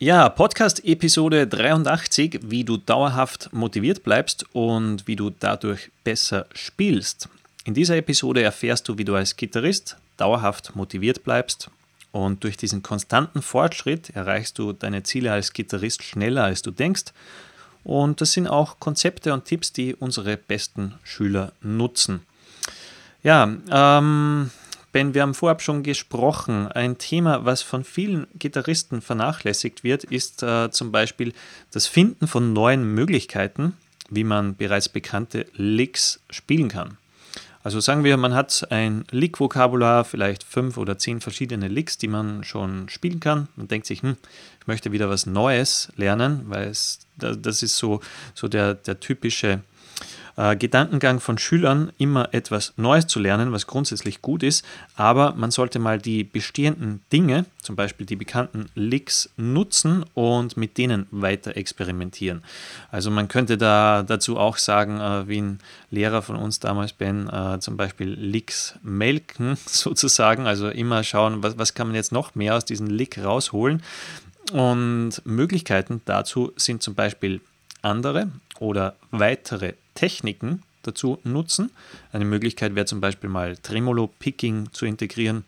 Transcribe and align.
Ja, 0.00 0.28
Podcast 0.28 0.84
Episode 0.84 1.48
83, 1.48 2.38
wie 2.44 2.62
du 2.62 2.76
dauerhaft 2.76 3.52
motiviert 3.52 4.04
bleibst 4.04 4.46
und 4.52 5.08
wie 5.08 5.16
du 5.16 5.30
dadurch 5.30 5.90
besser 6.04 6.46
spielst. 6.54 7.28
In 7.64 7.74
dieser 7.74 7.96
Episode 7.96 8.40
erfährst 8.40 8.86
du, 8.86 8.96
wie 8.96 9.04
du 9.04 9.16
als 9.16 9.34
Gitarrist 9.34 9.96
dauerhaft 10.16 10.76
motiviert 10.76 11.24
bleibst 11.24 11.68
und 12.12 12.44
durch 12.44 12.56
diesen 12.56 12.80
konstanten 12.80 13.42
Fortschritt 13.42 14.10
erreichst 14.10 14.60
du 14.60 14.72
deine 14.72 15.02
Ziele 15.02 15.32
als 15.32 15.52
Gitarrist 15.52 16.04
schneller 16.04 16.44
als 16.44 16.62
du 16.62 16.70
denkst. 16.70 17.06
Und 17.82 18.20
das 18.20 18.30
sind 18.30 18.46
auch 18.46 18.78
Konzepte 18.78 19.32
und 19.34 19.46
Tipps, 19.46 19.72
die 19.72 19.96
unsere 19.96 20.36
besten 20.36 20.94
Schüler 21.02 21.50
nutzen. 21.60 22.20
Ja, 23.24 23.52
ähm, 23.68 24.52
Ben, 24.90 25.12
wir 25.12 25.20
haben 25.20 25.34
vorab 25.34 25.60
schon 25.60 25.82
gesprochen. 25.82 26.66
Ein 26.68 26.96
Thema, 26.96 27.44
was 27.44 27.60
von 27.60 27.84
vielen 27.84 28.26
Gitarristen 28.38 29.02
vernachlässigt 29.02 29.84
wird, 29.84 30.04
ist 30.04 30.42
äh, 30.42 30.70
zum 30.70 30.92
Beispiel 30.92 31.34
das 31.72 31.86
Finden 31.86 32.26
von 32.26 32.54
neuen 32.54 32.94
Möglichkeiten, 32.94 33.74
wie 34.08 34.24
man 34.24 34.56
bereits 34.56 34.88
bekannte 34.88 35.44
Licks 35.52 36.20
spielen 36.30 36.68
kann. 36.68 36.96
Also 37.62 37.80
sagen 37.80 38.02
wir, 38.02 38.16
man 38.16 38.32
hat 38.32 38.68
ein 38.70 39.04
Lick-Vokabular, 39.10 40.04
vielleicht 40.04 40.42
fünf 40.42 40.78
oder 40.78 40.96
zehn 40.96 41.20
verschiedene 41.20 41.68
Licks, 41.68 41.98
die 41.98 42.08
man 42.08 42.42
schon 42.42 42.88
spielen 42.88 43.20
kann. 43.20 43.48
Man 43.56 43.68
denkt 43.68 43.86
sich, 43.86 44.00
hm, 44.00 44.16
ich 44.60 44.66
möchte 44.66 44.90
wieder 44.92 45.10
was 45.10 45.26
Neues 45.26 45.92
lernen, 45.96 46.44
weil 46.46 46.68
es, 46.68 47.00
das 47.16 47.62
ist 47.62 47.76
so, 47.76 48.00
so 48.32 48.48
der, 48.48 48.72
der 48.72 49.00
typische 49.00 49.60
äh, 50.36 50.56
Gedankengang 50.56 51.20
von 51.20 51.36
Schülern, 51.36 51.92
immer 51.98 52.32
etwas 52.32 52.72
Neues 52.76 53.06
zu 53.06 53.18
lernen, 53.18 53.52
was 53.52 53.66
grundsätzlich 53.66 54.22
gut 54.22 54.42
ist, 54.42 54.64
aber 54.96 55.34
man 55.34 55.50
sollte 55.50 55.78
mal 55.78 55.98
die 55.98 56.24
bestehenden 56.24 57.02
Dinge, 57.12 57.44
zum 57.60 57.76
Beispiel 57.76 58.06
die 58.06 58.16
bekannten 58.16 58.66
Licks, 58.74 59.30
nutzen 59.36 60.04
und 60.14 60.56
mit 60.56 60.78
denen 60.78 61.06
weiter 61.10 61.56
experimentieren. 61.56 62.42
Also 62.90 63.10
man 63.10 63.28
könnte 63.28 63.58
da 63.58 64.02
dazu 64.02 64.38
auch 64.38 64.56
sagen, 64.56 65.00
äh, 65.00 65.28
wie 65.28 65.40
ein 65.40 65.58
Lehrer 65.90 66.22
von 66.22 66.36
uns 66.36 66.60
damals, 66.60 66.92
Ben, 66.92 67.28
äh, 67.28 67.58
zum 67.60 67.76
Beispiel 67.76 68.08
Licks 68.08 68.74
melken 68.82 69.56
sozusagen, 69.66 70.46
also 70.46 70.68
immer 70.68 71.02
schauen, 71.02 71.42
was, 71.42 71.58
was 71.58 71.74
kann 71.74 71.88
man 71.88 71.96
jetzt 71.96 72.12
noch 72.12 72.34
mehr 72.34 72.56
aus 72.56 72.64
diesem 72.64 72.86
Lick 72.86 73.18
rausholen. 73.18 73.82
Und 74.52 75.20
Möglichkeiten 75.24 76.00
dazu 76.06 76.52
sind 76.56 76.82
zum 76.82 76.94
Beispiel 76.94 77.40
andere 77.82 78.30
oder 78.58 78.96
weitere 79.10 79.74
Techniken 79.94 80.62
dazu 80.82 81.18
nutzen. 81.24 81.70
Eine 82.12 82.24
Möglichkeit 82.24 82.74
wäre 82.74 82.86
zum 82.86 83.00
Beispiel 83.00 83.30
mal 83.30 83.56
Tremolo-Picking 83.56 84.72
zu 84.72 84.86
integrieren 84.86 85.44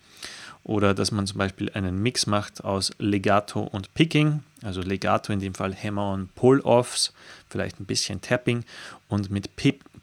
oder 0.64 0.94
dass 0.94 1.10
man 1.10 1.26
zum 1.26 1.38
Beispiel 1.38 1.70
einen 1.72 2.02
Mix 2.02 2.26
macht 2.26 2.64
aus 2.64 2.92
Legato 2.98 3.60
und 3.60 3.92
Picking, 3.94 4.42
also 4.62 4.82
Legato 4.82 5.32
in 5.32 5.40
dem 5.40 5.54
Fall 5.54 5.74
Hammer 5.74 6.12
und 6.12 6.34
Pull-Offs, 6.34 7.12
vielleicht 7.48 7.80
ein 7.80 7.86
bisschen 7.86 8.20
Tapping 8.20 8.64
und 9.08 9.30
mit 9.30 9.50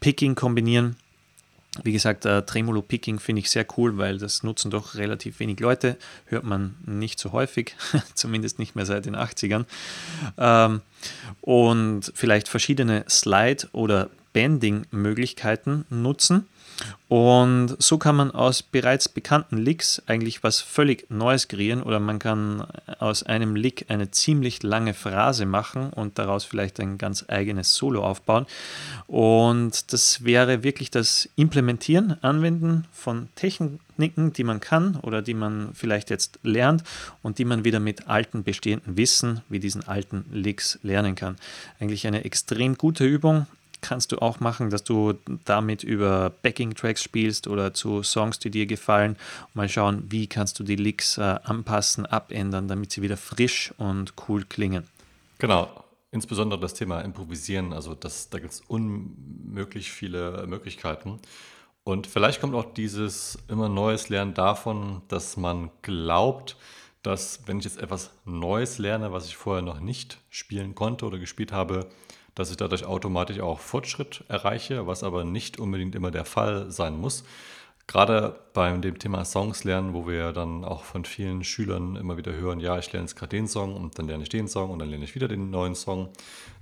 Picking 0.00 0.34
kombinieren. 0.34 0.96
Wie 1.84 1.92
gesagt, 1.92 2.24
äh, 2.24 2.42
Tremolo 2.42 2.82
Picking 2.82 3.20
finde 3.20 3.40
ich 3.40 3.50
sehr 3.50 3.66
cool, 3.76 3.98
weil 3.98 4.18
das 4.18 4.42
nutzen 4.42 4.70
doch 4.70 4.94
relativ 4.94 5.38
wenig 5.38 5.60
Leute. 5.60 5.96
Hört 6.26 6.44
man 6.44 6.76
nicht 6.86 7.20
so 7.20 7.32
häufig, 7.32 7.76
zumindest 8.14 8.58
nicht 8.58 8.74
mehr 8.74 8.86
seit 8.86 9.06
den 9.06 9.14
80ern. 9.14 9.64
Ähm, 10.38 10.80
und 11.40 12.10
vielleicht 12.14 12.48
verschiedene 12.48 13.04
Slide- 13.08 13.68
oder 13.72 14.10
Bending-Möglichkeiten 14.32 15.84
nutzen. 15.90 16.46
Und 17.08 17.76
so 17.78 17.98
kann 17.98 18.16
man 18.16 18.30
aus 18.30 18.62
bereits 18.62 19.08
bekannten 19.08 19.56
Licks 19.56 20.02
eigentlich 20.06 20.42
was 20.42 20.60
völlig 20.60 21.10
Neues 21.10 21.48
kreieren 21.48 21.82
oder 21.82 22.00
man 22.00 22.18
kann 22.18 22.66
aus 22.98 23.22
einem 23.22 23.56
Lick 23.56 23.86
eine 23.88 24.10
ziemlich 24.10 24.62
lange 24.62 24.94
Phrase 24.94 25.46
machen 25.46 25.90
und 25.90 26.18
daraus 26.18 26.44
vielleicht 26.44 26.78
ein 26.80 26.98
ganz 26.98 27.24
eigenes 27.28 27.74
Solo 27.74 28.04
aufbauen. 28.04 28.46
Und 29.06 29.92
das 29.92 30.24
wäre 30.24 30.62
wirklich 30.62 30.90
das 30.90 31.28
Implementieren, 31.34 32.22
Anwenden 32.22 32.84
von 32.92 33.28
Techniken, 33.34 34.32
die 34.34 34.44
man 34.44 34.60
kann 34.60 34.96
oder 34.96 35.22
die 35.22 35.34
man 35.34 35.70
vielleicht 35.74 36.10
jetzt 36.10 36.38
lernt 36.42 36.84
und 37.22 37.38
die 37.38 37.46
man 37.46 37.64
wieder 37.64 37.80
mit 37.80 38.06
alten 38.06 38.44
bestehenden 38.44 38.96
Wissen 38.96 39.40
wie 39.48 39.60
diesen 39.60 39.88
alten 39.88 40.26
Licks 40.30 40.78
lernen 40.82 41.14
kann. 41.14 41.36
Eigentlich 41.80 42.06
eine 42.06 42.24
extrem 42.24 42.76
gute 42.76 43.04
Übung, 43.04 43.46
kannst 43.80 44.12
du 44.12 44.18
auch 44.18 44.40
machen, 44.40 44.70
dass 44.70 44.84
du 44.84 45.14
damit 45.44 45.82
über 45.82 46.30
Backing-Tracks 46.42 47.02
spielst 47.02 47.46
oder 47.46 47.74
zu 47.74 48.02
Songs, 48.02 48.38
die 48.38 48.50
dir 48.50 48.66
gefallen. 48.66 49.16
Mal 49.54 49.68
schauen, 49.68 50.04
wie 50.08 50.26
kannst 50.26 50.58
du 50.58 50.64
die 50.64 50.76
Licks 50.76 51.18
äh, 51.18 51.22
anpassen, 51.42 52.06
abändern, 52.06 52.68
damit 52.68 52.92
sie 52.92 53.02
wieder 53.02 53.16
frisch 53.16 53.72
und 53.78 54.14
cool 54.28 54.44
klingen. 54.44 54.84
Genau, 55.38 55.68
insbesondere 56.10 56.60
das 56.60 56.74
Thema 56.74 57.00
Improvisieren, 57.00 57.72
also 57.72 57.94
das, 57.94 58.30
da 58.30 58.38
gibt 58.38 58.52
es 58.52 58.62
unmöglich 58.66 59.92
viele 59.92 60.46
Möglichkeiten. 60.46 61.20
Und 61.84 62.06
vielleicht 62.06 62.40
kommt 62.40 62.54
auch 62.54 62.74
dieses 62.74 63.38
immer 63.48 63.68
neues 63.68 64.08
Lernen 64.08 64.34
davon, 64.34 65.02
dass 65.08 65.36
man 65.36 65.70
glaubt, 65.82 66.56
dass 67.02 67.40
wenn 67.46 67.58
ich 67.58 67.64
jetzt 67.64 67.78
etwas 67.78 68.10
Neues 68.24 68.78
lerne, 68.78 69.12
was 69.12 69.26
ich 69.26 69.36
vorher 69.36 69.62
noch 69.62 69.80
nicht 69.80 70.18
spielen 70.28 70.74
konnte 70.74 71.06
oder 71.06 71.18
gespielt 71.18 71.52
habe, 71.52 71.88
dass 72.38 72.50
ich 72.50 72.56
dadurch 72.56 72.84
automatisch 72.84 73.40
auch 73.40 73.58
Fortschritt 73.58 74.22
erreiche, 74.28 74.86
was 74.86 75.02
aber 75.02 75.24
nicht 75.24 75.58
unbedingt 75.58 75.96
immer 75.96 76.12
der 76.12 76.24
Fall 76.24 76.70
sein 76.70 76.96
muss. 76.96 77.24
Gerade 77.88 78.38
beim 78.52 78.80
dem 78.80 78.98
Thema 78.98 79.24
Songs 79.24 79.64
lernen, 79.64 79.92
wo 79.92 80.06
wir 80.06 80.32
dann 80.32 80.64
auch 80.64 80.84
von 80.84 81.04
vielen 81.04 81.42
Schülern 81.42 81.96
immer 81.96 82.16
wieder 82.16 82.34
hören, 82.34 82.60
ja, 82.60 82.78
ich 82.78 82.92
lerne 82.92 83.06
jetzt 83.06 83.16
gerade 83.16 83.30
den 83.30 83.48
Song 83.48 83.74
und 83.74 83.98
dann 83.98 84.06
lerne 84.06 84.22
ich 84.22 84.28
den 84.28 84.46
Song 84.46 84.70
und 84.70 84.78
dann 84.78 84.88
lerne 84.88 85.04
ich 85.04 85.16
wieder 85.16 85.26
den 85.26 85.50
neuen 85.50 85.74
Song, 85.74 86.10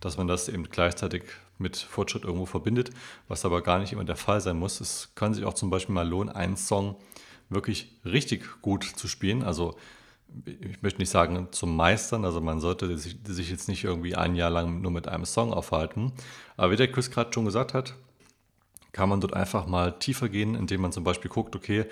dass 0.01 0.17
man 0.17 0.29
das 0.29 0.49
eben 0.49 0.65
gleichzeitig 0.71 1.25
mit 1.59 1.77
Fortschritt 1.77 2.25
irgendwo 2.25 2.47
verbindet, 2.47 2.91
was 3.29 3.45
aber 3.45 3.61
gar 3.61 3.79
nicht 3.79 3.93
immer 3.93 4.05
der 4.05 4.17
Fall 4.17 4.41
sein 4.41 4.59
muss. 4.59 4.81
Es 4.81 5.11
kann 5.15 5.35
sich 5.35 5.45
auch 5.45 5.55
zum 5.55 5.69
Beispiel 5.69 5.95
mal 5.95 6.09
lohnen, 6.09 6.35
einen 6.35 6.57
Song 6.57 6.97
wirklich 7.51 7.93
richtig 8.05 8.63
gut 8.63 8.85
zu 8.85 9.09
spielen. 9.09 9.43
Also 9.43 9.77
ich 10.45 10.83
möchte 10.83 11.01
nicht 11.01 11.11
sagen 11.11 11.49
zum 11.51 11.77
Meistern, 11.77 12.25
also 12.25 12.41
man 12.41 12.61
sollte 12.61 12.97
sich, 12.99 13.17
sich, 13.27 13.51
jetzt 13.51 13.69
nicht 13.69 13.85
irgendwie 13.85 14.17
ein 14.17 14.35
Jahr 14.35 14.51
lang 14.51 14.81
nur 14.83 14.91
mit 14.91 15.09
einem 15.09 15.25
Song 15.25 15.53
aufhalten. 15.53 16.13
Aber 16.57 16.73
wie 16.73 16.77
der 16.77 16.91
Chris 16.91 17.11
gerade 17.11 17.33
schon 17.33 17.45
gesagt 17.45 17.75
hat, 17.75 17.95
kann 18.93 19.09
man 19.09 19.21
dort 19.21 19.35
einfach 19.35 19.67
mal 19.67 19.99
tiefer 19.99 20.29
gehen, 20.29 20.55
indem 20.55 20.81
man 20.83 20.93
zum 20.93 21.05
Beispiel 21.05 21.31
guckt, 21.31 21.55
okay, 21.55 21.87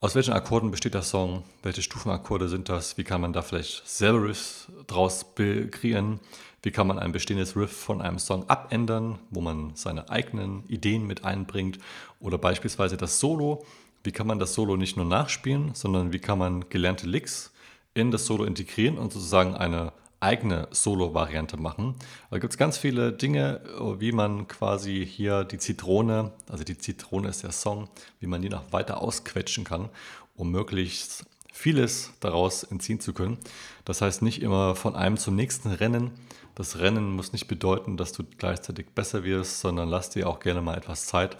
aus 0.00 0.14
welchen 0.14 0.34
Akkorden 0.34 0.70
besteht 0.70 0.94
der 0.94 1.02
Song, 1.02 1.44
welche 1.62 1.80
Stufenakkorde 1.80 2.48
sind 2.48 2.68
das, 2.68 2.98
wie 2.98 3.04
kann 3.04 3.20
man 3.20 3.32
da 3.32 3.40
vielleicht 3.40 3.88
selber 3.88 4.24
Riffs 4.24 4.70
draus 4.86 5.24
kreieren, 5.34 6.20
wie 6.62 6.70
kann 6.70 6.86
man 6.86 6.98
ein 6.98 7.12
bestehendes 7.12 7.56
Riff 7.56 7.72
von 7.72 8.02
einem 8.02 8.18
Song 8.18 8.48
abändern, 8.50 9.18
wo 9.30 9.40
man 9.40 9.72
seine 9.76 10.10
eigenen 10.10 10.66
Ideen 10.68 11.06
mit 11.06 11.24
einbringt? 11.24 11.78
Oder 12.20 12.36
beispielsweise 12.36 12.96
das 12.96 13.18
Solo, 13.18 13.64
wie 14.02 14.12
kann 14.12 14.26
man 14.26 14.38
das 14.38 14.52
Solo 14.52 14.76
nicht 14.76 14.96
nur 14.96 15.06
nachspielen, 15.06 15.74
sondern 15.74 16.12
wie 16.12 16.18
kann 16.18 16.38
man 16.38 16.68
gelernte 16.68 17.06
Licks 17.06 17.53
in 17.94 18.10
das 18.10 18.26
Solo 18.26 18.44
integrieren 18.44 18.98
und 18.98 19.12
sozusagen 19.12 19.54
eine 19.54 19.92
eigene 20.20 20.68
Solo-Variante 20.70 21.56
machen. 21.56 21.94
Da 22.30 22.38
gibt 22.38 22.52
es 22.52 22.58
ganz 22.58 22.78
viele 22.78 23.12
Dinge, 23.12 23.60
wie 23.98 24.12
man 24.12 24.48
quasi 24.48 25.06
hier 25.06 25.44
die 25.44 25.58
Zitrone, 25.58 26.32
also 26.48 26.64
die 26.64 26.78
Zitrone 26.78 27.28
ist 27.28 27.42
der 27.42 27.52
Song, 27.52 27.88
wie 28.20 28.26
man 28.26 28.42
die 28.42 28.48
noch 28.48 28.72
weiter 28.72 29.02
ausquetschen 29.02 29.64
kann, 29.64 29.90
um 30.34 30.50
möglichst 30.50 31.26
vieles 31.52 32.12
daraus 32.20 32.64
entziehen 32.64 33.00
zu 33.00 33.12
können. 33.12 33.38
Das 33.84 34.00
heißt 34.00 34.22
nicht 34.22 34.42
immer 34.42 34.74
von 34.74 34.96
einem 34.96 35.18
zum 35.18 35.36
nächsten 35.36 35.70
rennen. 35.70 36.10
Das 36.56 36.78
Rennen 36.78 37.12
muss 37.12 37.32
nicht 37.32 37.46
bedeuten, 37.46 37.96
dass 37.96 38.12
du 38.12 38.24
gleichzeitig 38.24 38.86
besser 38.94 39.24
wirst, 39.24 39.60
sondern 39.60 39.88
lass 39.88 40.10
dir 40.10 40.28
auch 40.28 40.40
gerne 40.40 40.62
mal 40.62 40.76
etwas 40.76 41.06
Zeit 41.06 41.36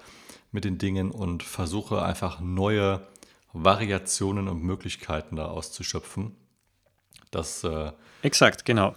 mit 0.52 0.64
den 0.64 0.78
Dingen 0.78 1.10
und 1.10 1.42
versuche 1.42 2.02
einfach 2.02 2.40
neue 2.40 3.06
Variationen 3.52 4.48
und 4.48 4.62
Möglichkeiten 4.62 5.36
da 5.36 5.46
auszuschöpfen. 5.46 6.36
Das 7.34 7.64
äh, 7.64 7.90
Exakt, 8.22 8.64
genau. 8.64 8.94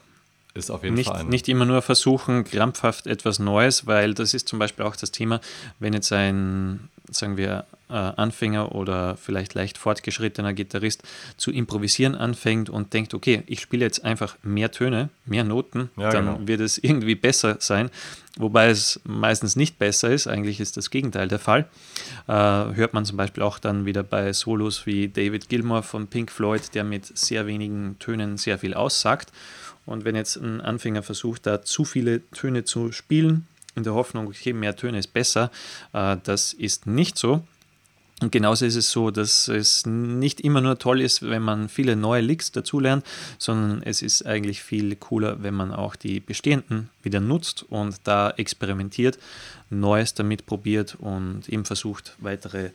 Ist 0.54 0.72
auf 0.72 0.84
jeden 0.84 0.96
nicht, 0.96 1.10
Fall 1.10 1.24
nicht 1.26 1.48
immer 1.50 1.66
nur 1.66 1.82
versuchen, 1.82 2.44
krampfhaft 2.44 3.06
etwas 3.06 3.38
Neues, 3.38 3.86
weil 3.86 4.14
das 4.14 4.34
ist 4.34 4.48
zum 4.48 4.58
Beispiel 4.58 4.86
auch 4.86 4.96
das 4.96 5.12
Thema, 5.12 5.40
wenn 5.80 5.94
jetzt 5.94 6.12
ein, 6.12 6.90
sagen 7.10 7.38
wir, 7.38 7.66
äh, 7.90 7.94
Anfänger 7.94 8.76
oder 8.76 9.16
vielleicht 9.16 9.54
leicht 9.54 9.78
fortgeschrittener 9.78 10.54
Gitarrist 10.54 11.04
zu 11.38 11.52
improvisieren 11.52 12.16
anfängt 12.16 12.70
und 12.70 12.94
denkt, 12.94 13.14
okay, 13.14 13.44
ich 13.48 13.62
spiele 13.62 13.86
jetzt 13.86 14.04
einfach 14.04 14.38
mehr 14.44 14.72
Töne, 14.72 15.10
mehr 15.26 15.44
Noten, 15.44 15.90
ja, 15.98 16.10
dann 16.10 16.26
genau. 16.26 16.48
wird 16.48 16.62
es 16.62 16.78
irgendwie 16.78 17.16
besser 17.16 17.58
sein. 17.60 17.90
Wobei 18.38 18.68
es 18.68 19.00
meistens 19.04 19.56
nicht 19.56 19.80
besser 19.80 20.10
ist, 20.10 20.28
eigentlich 20.28 20.60
ist 20.60 20.78
das 20.78 20.92
Gegenteil 20.92 21.28
der 21.28 21.40
Fall. 21.40 21.66
Äh, 22.28 22.34
hört 22.34 22.94
man 22.94 23.06
zum 23.06 23.18
Beispiel 23.18 23.42
auch 23.42 23.58
dann 23.58 23.86
wieder 23.86 24.04
bei 24.04 24.32
Solos 24.34 24.86
wie 24.86 25.08
David 25.08 25.50
Gilmour 25.50 25.82
von 25.82 26.08
Pink 26.08 26.32
Floyd, 26.32 26.76
der 26.76 26.84
mit 26.84 27.06
sehr 27.18 27.48
wenigen 27.48 27.98
Tönen 28.00 28.38
sehr 28.38 28.60
viel 28.60 28.74
aussagt. 28.74 29.32
Und 29.86 30.04
wenn 30.04 30.16
jetzt 30.16 30.36
ein 30.36 30.60
Anfänger 30.62 31.02
versucht, 31.02 31.48
da 31.48 31.62
zu 31.62 31.86
viele 31.86 32.30
Töne 32.32 32.66
zu 32.66 32.92
spielen, 32.92 33.48
in 33.78 33.84
der 33.84 33.94
Hoffnung, 33.94 34.28
okay, 34.28 34.52
mehr 34.52 34.76
Töne 34.76 35.00
ist 35.00 35.14
besser, 35.14 35.52
äh, 35.94 36.18
das 36.24 36.52
ist 36.52 36.88
nicht 36.88 37.18
so 37.18 37.44
Und 38.20 38.32
genauso 38.32 38.66
ist 38.66 38.76
es 38.76 38.90
so, 38.90 39.12
dass 39.12 39.48
es 39.48 39.86
nicht 39.86 40.42
immer 40.42 40.60
nur 40.60 40.80
toll 40.80 41.02
ist, 41.02 41.22
wenn 41.22 41.44
man 41.44 41.70
viele 41.70 41.96
neue 41.96 42.22
Licks 42.22 42.52
dazulernt, 42.52 43.06
sondern 43.38 43.84
es 43.84 44.02
ist 44.02 44.26
eigentlich 44.26 44.64
viel 44.64 44.96
cooler, 44.96 45.44
wenn 45.44 45.54
man 45.54 45.72
auch 45.72 45.96
die 45.96 46.20
bestehenden 46.20 46.90
wieder 47.04 47.20
nutzt 47.20 47.64
und 47.70 47.96
da 48.06 48.32
experimentiert, 48.32 49.20
Neues 49.70 50.16
damit 50.16 50.48
probiert 50.48 50.96
und 51.00 51.48
eben 51.48 51.66
versucht, 51.66 52.16
weitere 52.18 52.72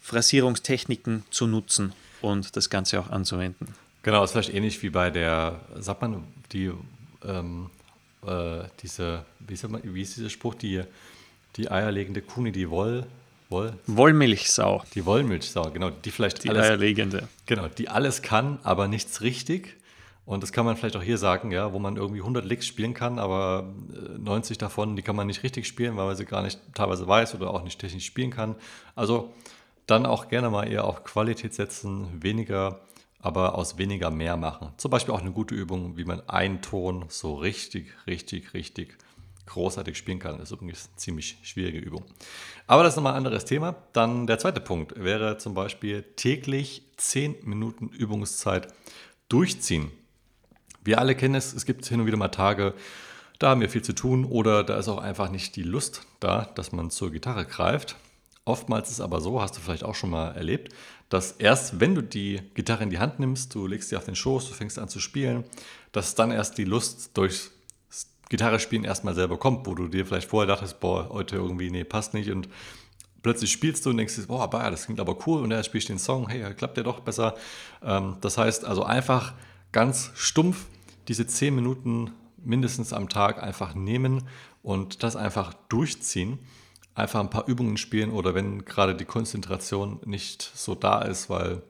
Phrasierungstechniken 0.00 1.24
zu 1.30 1.46
nutzen 1.46 1.92
und 2.22 2.56
das 2.56 2.70
Ganze 2.70 2.98
auch 2.98 3.10
anzuwenden. 3.10 3.74
Genau, 4.02 4.24
ist 4.24 4.30
vielleicht 4.30 4.54
ähnlich 4.54 4.82
wie 4.82 4.90
bei 4.90 5.10
der, 5.10 5.60
sagt 5.78 6.00
man, 6.00 6.24
die, 6.52 6.72
ähm, 7.24 7.70
äh, 8.26 8.68
diese, 8.82 9.24
wie, 9.40 9.66
man, 9.68 9.82
wie 9.84 10.02
ist 10.02 10.16
dieser 10.16 10.30
Spruch, 10.30 10.54
die, 10.54 10.82
die 11.56 11.70
eierlegende 11.70 12.22
Kuh, 12.22 12.44
die 12.44 12.70
Woll, 12.70 13.06
Woll? 13.48 13.74
Wollmilchsau. 13.86 14.82
Die 14.94 15.06
Wollmilchsau, 15.06 15.70
genau, 15.70 15.90
die 15.90 16.10
vielleicht 16.10 16.42
die 16.44 16.50
alles, 16.50 16.66
eierlegende. 16.66 17.28
Genau, 17.46 17.68
die 17.68 17.88
alles 17.88 18.22
kann, 18.22 18.58
aber 18.64 18.88
nichts 18.88 19.20
richtig. 19.20 19.76
Und 20.24 20.42
das 20.42 20.52
kann 20.52 20.66
man 20.66 20.76
vielleicht 20.76 20.96
auch 20.96 21.02
hier 21.02 21.18
sagen, 21.18 21.52
ja, 21.52 21.72
wo 21.72 21.78
man 21.78 21.96
irgendwie 21.96 22.18
100 22.18 22.44
Licks 22.44 22.66
spielen 22.66 22.94
kann, 22.94 23.20
aber 23.20 23.72
90 24.18 24.56
äh, 24.56 24.58
davon, 24.58 24.96
die 24.96 25.02
kann 25.02 25.14
man 25.14 25.28
nicht 25.28 25.44
richtig 25.44 25.68
spielen, 25.68 25.96
weil 25.96 26.06
man 26.06 26.16
sie 26.16 26.24
gar 26.24 26.42
nicht 26.42 26.58
teilweise 26.74 27.06
weiß 27.06 27.36
oder 27.36 27.50
auch 27.50 27.62
nicht 27.62 27.78
technisch 27.78 28.06
spielen 28.06 28.30
kann. 28.30 28.56
Also 28.96 29.32
dann 29.86 30.04
auch 30.04 30.28
gerne 30.28 30.50
mal 30.50 30.64
eher 30.64 30.84
auf 30.84 31.04
Qualität 31.04 31.54
setzen, 31.54 32.08
weniger, 32.20 32.80
aber 33.26 33.56
aus 33.56 33.76
weniger 33.76 34.08
mehr 34.12 34.36
machen. 34.36 34.70
Zum 34.76 34.92
Beispiel 34.92 35.12
auch 35.12 35.20
eine 35.20 35.32
gute 35.32 35.56
Übung, 35.56 35.96
wie 35.96 36.04
man 36.04 36.26
einen 36.28 36.62
Ton 36.62 37.06
so 37.08 37.34
richtig, 37.34 37.92
richtig, 38.06 38.54
richtig 38.54 38.96
großartig 39.46 39.98
spielen 39.98 40.20
kann. 40.20 40.38
Das 40.38 40.50
ist 40.50 40.52
übrigens 40.52 40.86
eine 40.86 40.96
ziemlich 40.96 41.36
schwierige 41.42 41.78
Übung. 41.78 42.04
Aber 42.68 42.84
das 42.84 42.92
ist 42.92 42.96
nochmal 42.96 43.14
ein 43.14 43.18
anderes 43.18 43.44
Thema. 43.44 43.74
Dann 43.92 44.28
der 44.28 44.38
zweite 44.38 44.60
Punkt 44.60 45.02
wäre 45.02 45.38
zum 45.38 45.54
Beispiel 45.54 46.04
täglich 46.14 46.82
10 46.98 47.38
Minuten 47.42 47.88
Übungszeit 47.88 48.68
durchziehen. 49.28 49.90
Wir 50.84 51.00
alle 51.00 51.16
kennen 51.16 51.34
es, 51.34 51.52
es 51.52 51.66
gibt 51.66 51.84
hin 51.84 51.98
und 51.98 52.06
wieder 52.06 52.16
mal 52.16 52.28
Tage, 52.28 52.74
da 53.40 53.50
haben 53.50 53.60
wir 53.60 53.68
viel 53.68 53.82
zu 53.82 53.92
tun 53.92 54.24
oder 54.24 54.62
da 54.62 54.78
ist 54.78 54.86
auch 54.86 54.98
einfach 54.98 55.30
nicht 55.30 55.56
die 55.56 55.64
Lust 55.64 56.06
da, 56.20 56.44
dass 56.54 56.70
man 56.70 56.90
zur 56.90 57.10
Gitarre 57.10 57.44
greift. 57.44 57.96
Oftmals 58.44 58.92
ist 58.92 59.00
aber 59.00 59.20
so, 59.20 59.42
hast 59.42 59.56
du 59.56 59.60
vielleicht 59.60 59.82
auch 59.82 59.96
schon 59.96 60.10
mal 60.10 60.30
erlebt, 60.36 60.72
dass 61.08 61.32
erst 61.32 61.80
wenn 61.80 61.94
du 61.94 62.02
die 62.02 62.40
Gitarre 62.54 62.82
in 62.82 62.90
die 62.90 62.98
Hand 62.98 63.20
nimmst, 63.20 63.54
du 63.54 63.66
legst 63.66 63.90
sie 63.90 63.96
auf 63.96 64.04
den 64.04 64.16
Schoß, 64.16 64.48
du 64.48 64.54
fängst 64.54 64.78
an 64.78 64.88
zu 64.88 65.00
spielen, 65.00 65.44
dass 65.92 66.14
dann 66.14 66.30
erst 66.30 66.58
die 66.58 66.64
Lust 66.64 67.16
durchs 67.16 67.52
Gitarre 68.28 68.58
spielen 68.58 68.84
erstmal 68.84 69.14
selber 69.14 69.38
kommt, 69.38 69.66
wo 69.66 69.74
du 69.74 69.86
dir 69.86 70.04
vielleicht 70.04 70.28
vorher 70.28 70.48
dachtest, 70.48 70.80
boah, 70.80 71.08
heute 71.10 71.36
irgendwie, 71.36 71.70
nee, 71.70 71.84
passt 71.84 72.12
nicht. 72.12 72.30
Und 72.30 72.48
plötzlich 73.22 73.52
spielst 73.52 73.86
du 73.86 73.90
und 73.90 73.98
denkst, 73.98 74.14
boah, 74.26 74.50
bah, 74.50 74.68
das 74.68 74.86
klingt 74.86 74.98
aber 74.98 75.16
cool. 75.26 75.42
Und 75.42 75.50
dann 75.50 75.62
spielst 75.62 75.88
du 75.88 75.92
den 75.92 76.00
Song, 76.00 76.28
hey, 76.28 76.52
klappt 76.54 76.76
der 76.76 76.84
doch 76.84 77.00
besser. 77.00 77.36
Ähm, 77.84 78.16
das 78.20 78.36
heißt 78.36 78.64
also 78.64 78.82
einfach 78.82 79.34
ganz 79.70 80.10
stumpf 80.14 80.66
diese 81.06 81.26
zehn 81.26 81.54
Minuten 81.54 82.10
mindestens 82.44 82.92
am 82.92 83.08
Tag 83.08 83.42
einfach 83.42 83.74
nehmen 83.74 84.24
und 84.62 85.04
das 85.04 85.14
einfach 85.14 85.54
durchziehen 85.68 86.40
einfach 86.96 87.20
ein 87.20 87.30
paar 87.30 87.46
Übungen 87.46 87.76
spielen 87.76 88.10
oder 88.10 88.34
wenn 88.34 88.64
gerade 88.64 88.94
die 88.94 89.04
Konzentration 89.04 90.00
nicht 90.04 90.50
so 90.54 90.74
da 90.74 91.02
ist, 91.02 91.30
weil 91.30 91.62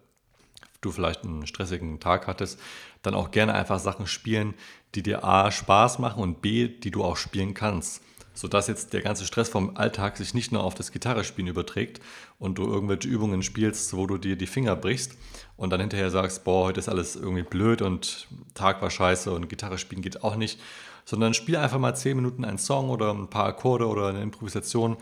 du 0.81 0.93
vielleicht 0.93 1.25
einen 1.25 1.47
stressigen 1.47 1.99
Tag 2.01 2.29
hattest, 2.29 2.61
dann 3.03 3.15
auch 3.15 3.33
gerne 3.33 3.55
einfach 3.55 3.81
Sachen 3.81 4.07
spielen, 4.07 4.55
die 4.95 5.03
dir 5.03 5.25
A 5.25 5.51
Spaß 5.51 5.99
machen 5.99 6.23
und 6.23 6.43
B, 6.43 6.69
die 6.69 6.93
du 6.93 7.03
auch 7.03 7.17
spielen 7.17 7.55
kannst. 7.55 8.03
Sodass 8.35 8.69
jetzt 8.69 8.93
der 8.93 9.01
ganze 9.01 9.25
Stress 9.25 9.49
vom 9.49 9.77
Alltag 9.77 10.19
sich 10.19 10.35
nicht 10.35 10.53
nur 10.53 10.63
auf 10.63 10.75
das 10.75 10.93
Gitarrespielen 10.93 11.51
überträgt 11.51 12.01
und 12.39 12.59
du 12.59 12.65
irgendwelche 12.65 13.09
Übungen 13.09 13.43
spielst, 13.43 13.97
wo 13.97 14.07
du 14.07 14.19
dir 14.19 14.37
die 14.37 14.47
Finger 14.47 14.77
brichst 14.77 15.17
und 15.57 15.71
dann 15.71 15.81
hinterher 15.81 16.11
sagst, 16.11 16.45
boah, 16.45 16.67
heute 16.67 16.81
ist 16.81 16.89
alles 16.89 17.17
irgendwie 17.17 17.43
blöd 17.43 17.81
und 17.81 18.29
Tag 18.55 18.83
war 18.83 18.91
scheiße 18.91 19.33
und 19.33 19.49
Gitarre 19.49 19.79
spielen 19.79 20.03
geht 20.03 20.23
auch 20.23 20.37
nicht, 20.37 20.61
sondern 21.07 21.33
spiel 21.33 21.57
einfach 21.57 21.79
mal 21.79 21.95
zehn 21.95 22.17
Minuten 22.17 22.45
einen 22.45 22.59
Song 22.59 22.91
oder 22.91 23.15
ein 23.15 23.31
paar 23.31 23.47
Akkorde 23.47 23.87
oder 23.87 24.09
eine 24.09 24.21
Improvisation, 24.21 24.99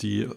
die, 0.00 0.28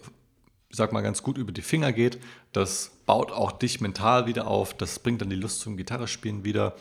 sag 0.69 0.91
mal, 0.91 1.01
ganz 1.01 1.23
gut 1.23 1.37
über 1.39 1.53
die 1.53 1.63
Finger 1.63 1.93
geht. 1.93 2.19
Das 2.51 2.91
baut 3.07 3.31
auch 3.31 3.53
dich 3.53 3.81
mental 3.81 4.27
wieder 4.27 4.45
auf, 4.45 4.75
das 4.75 4.99
bringt 4.99 5.21
dann 5.21 5.29
die 5.29 5.37
Lust 5.37 5.61
zum 5.61 5.77
Gitarrespielen 5.77 6.43
wieder. 6.43 6.75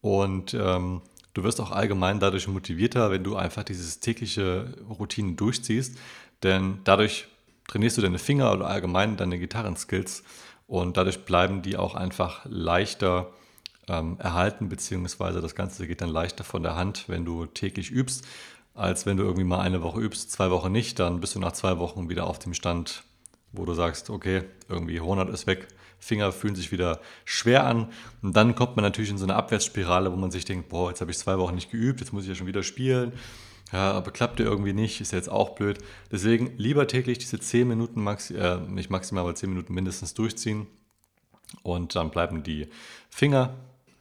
Und 0.00 0.54
ähm, 0.54 1.02
du 1.34 1.44
wirst 1.44 1.60
auch 1.60 1.70
allgemein 1.70 2.18
dadurch 2.20 2.48
motivierter, 2.48 3.10
wenn 3.12 3.22
du 3.22 3.36
einfach 3.36 3.62
dieses 3.62 4.00
tägliche 4.00 4.74
Routine 4.98 5.34
durchziehst, 5.34 5.96
denn 6.42 6.80
dadurch 6.82 7.28
trainierst 7.68 7.96
du 7.96 8.02
deine 8.02 8.18
Finger 8.18 8.52
oder 8.52 8.66
allgemein 8.66 9.16
deine 9.16 9.38
Gitarrenskills. 9.38 10.24
Und 10.66 10.96
dadurch 10.96 11.24
bleiben 11.24 11.62
die 11.62 11.76
auch 11.76 11.94
einfach 11.94 12.44
leichter 12.44 13.30
ähm, 13.88 14.16
erhalten, 14.18 14.68
beziehungsweise 14.68 15.40
das 15.40 15.54
Ganze 15.54 15.86
geht 15.86 16.00
dann 16.00 16.10
leichter 16.10 16.44
von 16.44 16.62
der 16.62 16.76
Hand, 16.76 17.04
wenn 17.08 17.24
du 17.24 17.46
täglich 17.46 17.90
übst, 17.90 18.26
als 18.74 19.06
wenn 19.06 19.16
du 19.16 19.24
irgendwie 19.24 19.44
mal 19.44 19.60
eine 19.60 19.82
Woche 19.82 20.00
übst, 20.00 20.30
zwei 20.30 20.50
Wochen 20.50 20.70
nicht, 20.70 20.98
dann 20.98 21.20
bist 21.20 21.34
du 21.34 21.40
nach 21.40 21.52
zwei 21.52 21.78
Wochen 21.78 22.08
wieder 22.08 22.26
auf 22.26 22.38
dem 22.38 22.54
Stand, 22.54 23.02
wo 23.52 23.64
du 23.64 23.74
sagst, 23.74 24.10
okay, 24.10 24.44
irgendwie 24.68 25.00
100 25.00 25.28
ist 25.30 25.46
weg, 25.46 25.68
Finger 25.98 26.30
fühlen 26.30 26.54
sich 26.54 26.70
wieder 26.70 27.00
schwer 27.24 27.66
an 27.66 27.88
und 28.22 28.36
dann 28.36 28.54
kommt 28.54 28.76
man 28.76 28.84
natürlich 28.84 29.10
in 29.10 29.18
so 29.18 29.24
eine 29.24 29.34
Abwärtsspirale, 29.34 30.12
wo 30.12 30.16
man 30.16 30.30
sich 30.30 30.44
denkt, 30.44 30.68
boah, 30.68 30.90
jetzt 30.90 31.00
habe 31.00 31.10
ich 31.10 31.18
zwei 31.18 31.38
Wochen 31.38 31.56
nicht 31.56 31.70
geübt, 31.70 32.00
jetzt 32.00 32.12
muss 32.12 32.22
ich 32.22 32.28
ja 32.28 32.34
schon 32.34 32.46
wieder 32.46 32.62
spielen. 32.62 33.12
Ja, 33.72 33.92
aber 33.92 34.12
klappt 34.12 34.40
ja 34.40 34.46
irgendwie 34.46 34.72
nicht, 34.72 35.00
ist 35.00 35.12
ja 35.12 35.18
jetzt 35.18 35.28
auch 35.28 35.50
blöd. 35.50 35.78
Deswegen 36.10 36.56
lieber 36.56 36.86
täglich 36.86 37.18
diese 37.18 37.38
10 37.38 37.68
Minuten, 37.68 38.02
maxi 38.02 38.34
äh, 38.34 38.60
nicht 38.60 38.88
maximal, 38.88 39.24
aber 39.24 39.34
10 39.34 39.50
Minuten 39.50 39.74
mindestens 39.74 40.14
durchziehen. 40.14 40.66
Und 41.62 41.94
dann 41.94 42.10
bleiben 42.10 42.42
die 42.42 42.68
Finger 43.10 43.54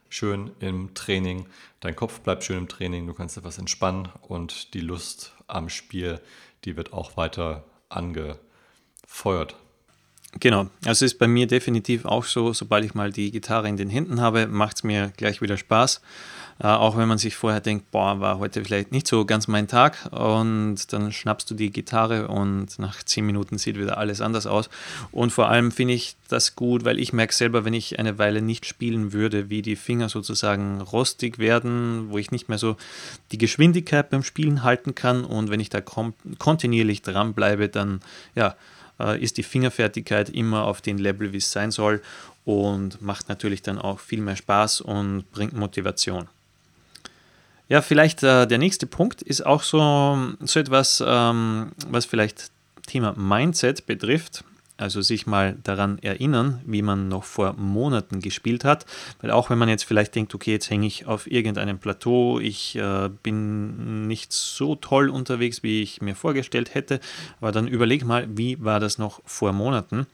schön 0.09 0.51
im 0.59 0.93
Training, 0.93 1.45
dein 1.79 1.95
Kopf 1.95 2.19
bleibt 2.21 2.43
schön 2.43 2.59
im 2.59 2.67
Training, 2.67 3.07
du 3.07 3.13
kannst 3.13 3.37
etwas 3.37 3.57
entspannen 3.57 4.09
und 4.21 4.73
die 4.73 4.81
Lust 4.81 5.33
am 5.47 5.69
Spiel, 5.69 6.19
die 6.65 6.75
wird 6.77 6.93
auch 6.93 7.17
weiter 7.17 7.63
angefeuert. 7.89 9.55
Genau, 10.39 10.67
also 10.85 11.05
ist 11.05 11.17
bei 11.19 11.27
mir 11.27 11.47
definitiv 11.47 12.05
auch 12.05 12.25
so, 12.25 12.53
sobald 12.53 12.85
ich 12.85 12.93
mal 12.93 13.11
die 13.11 13.31
Gitarre 13.31 13.69
in 13.69 13.77
den 13.77 13.89
Händen 13.89 14.21
habe, 14.21 14.47
macht 14.47 14.77
es 14.77 14.83
mir 14.83 15.11
gleich 15.15 15.41
wieder 15.41 15.57
Spaß. 15.57 16.01
Äh, 16.59 16.67
auch 16.67 16.97
wenn 16.97 17.07
man 17.07 17.17
sich 17.17 17.35
vorher 17.35 17.61
denkt, 17.61 17.91
boah, 17.91 18.19
war 18.19 18.39
heute 18.39 18.63
vielleicht 18.63 18.91
nicht 18.91 19.07
so 19.07 19.25
ganz 19.25 19.47
mein 19.47 19.67
Tag 19.67 20.09
und 20.11 20.91
dann 20.91 21.11
schnappst 21.11 21.49
du 21.51 21.55
die 21.55 21.71
Gitarre 21.71 22.27
und 22.27 22.79
nach 22.79 23.03
zehn 23.03 23.25
Minuten 23.25 23.57
sieht 23.57 23.77
wieder 23.77 23.97
alles 23.97 24.21
anders 24.21 24.47
aus. 24.47 24.69
Und 25.11 25.31
vor 25.31 25.49
allem 25.49 25.71
finde 25.71 25.93
ich 25.93 26.15
das 26.29 26.55
gut, 26.55 26.83
weil 26.83 26.99
ich 26.99 27.13
merke 27.13 27.33
selber, 27.33 27.63
wenn 27.63 27.73
ich 27.73 27.99
eine 27.99 28.17
Weile 28.17 28.41
nicht 28.41 28.65
spielen 28.65 29.13
würde, 29.13 29.49
wie 29.49 29.61
die 29.61 29.75
Finger 29.75 30.09
sozusagen 30.09 30.81
rostig 30.81 31.37
werden, 31.37 32.07
wo 32.09 32.17
ich 32.17 32.31
nicht 32.31 32.49
mehr 32.49 32.57
so 32.57 32.75
die 33.31 33.37
Geschwindigkeit 33.37 34.09
beim 34.09 34.23
Spielen 34.23 34.63
halten 34.63 34.95
kann 34.95 35.23
und 35.25 35.51
wenn 35.51 35.59
ich 35.59 35.69
da 35.69 35.81
kontinuierlich 35.81 37.03
dranbleibe, 37.03 37.69
dann 37.69 38.01
ja, 38.35 38.55
äh, 38.99 39.21
ist 39.21 39.37
die 39.37 39.43
Fingerfertigkeit 39.43 40.29
immer 40.29 40.63
auf 40.63 40.81
dem 40.81 40.97
Level, 40.97 41.33
wie 41.33 41.37
es 41.37 41.51
sein 41.51 41.71
soll 41.71 42.01
und 42.45 43.01
macht 43.01 43.29
natürlich 43.29 43.61
dann 43.61 43.77
auch 43.77 43.99
viel 43.99 44.21
mehr 44.21 44.35
Spaß 44.35 44.81
und 44.81 45.31
bringt 45.31 45.53
Motivation. 45.53 46.27
Ja, 47.69 47.81
vielleicht 47.81 48.23
äh, 48.23 48.47
der 48.47 48.57
nächste 48.57 48.87
Punkt 48.87 49.21
ist 49.21 49.45
auch 49.45 49.63
so, 49.63 50.17
so 50.39 50.59
etwas, 50.59 51.03
ähm, 51.05 51.71
was 51.89 52.05
vielleicht 52.05 52.51
Thema 52.85 53.13
Mindset 53.17 53.85
betrifft. 53.85 54.43
Also 54.79 55.01
sich 55.01 55.25
mal 55.25 55.57
daran 55.63 55.97
erinnern, 55.99 56.61
wie 56.63 56.83
man 56.83 57.07
noch 57.07 57.23
vor 57.23 57.53
Monaten 57.53 58.19
gespielt 58.19 58.63
hat. 58.63 58.85
Weil 59.19 59.31
auch 59.31 59.49
wenn 59.49 59.57
man 59.57 59.69
jetzt 59.69 59.83
vielleicht 59.85 60.13
denkt, 60.13 60.35
okay, 60.35 60.51
jetzt 60.51 60.69
hänge 60.69 60.85
ich 60.85 61.07
auf 61.07 61.29
irgendeinem 61.29 61.79
Plateau, 61.79 62.39
ich 62.39 62.75
äh, 62.75 63.09
bin 63.23 64.07
nicht 64.07 64.31
so 64.31 64.75
toll 64.75 65.09
unterwegs, 65.09 65.63
wie 65.63 65.81
ich 65.81 65.99
mir 66.01 66.15
vorgestellt 66.15 66.75
hätte, 66.75 66.99
aber 67.41 67.51
dann 67.51 67.67
überleg 67.67 68.05
mal, 68.05 68.27
wie 68.29 68.63
war 68.63 68.79
das 68.79 68.99
noch 68.99 69.19
vor 69.25 69.51
Monaten? 69.51 70.05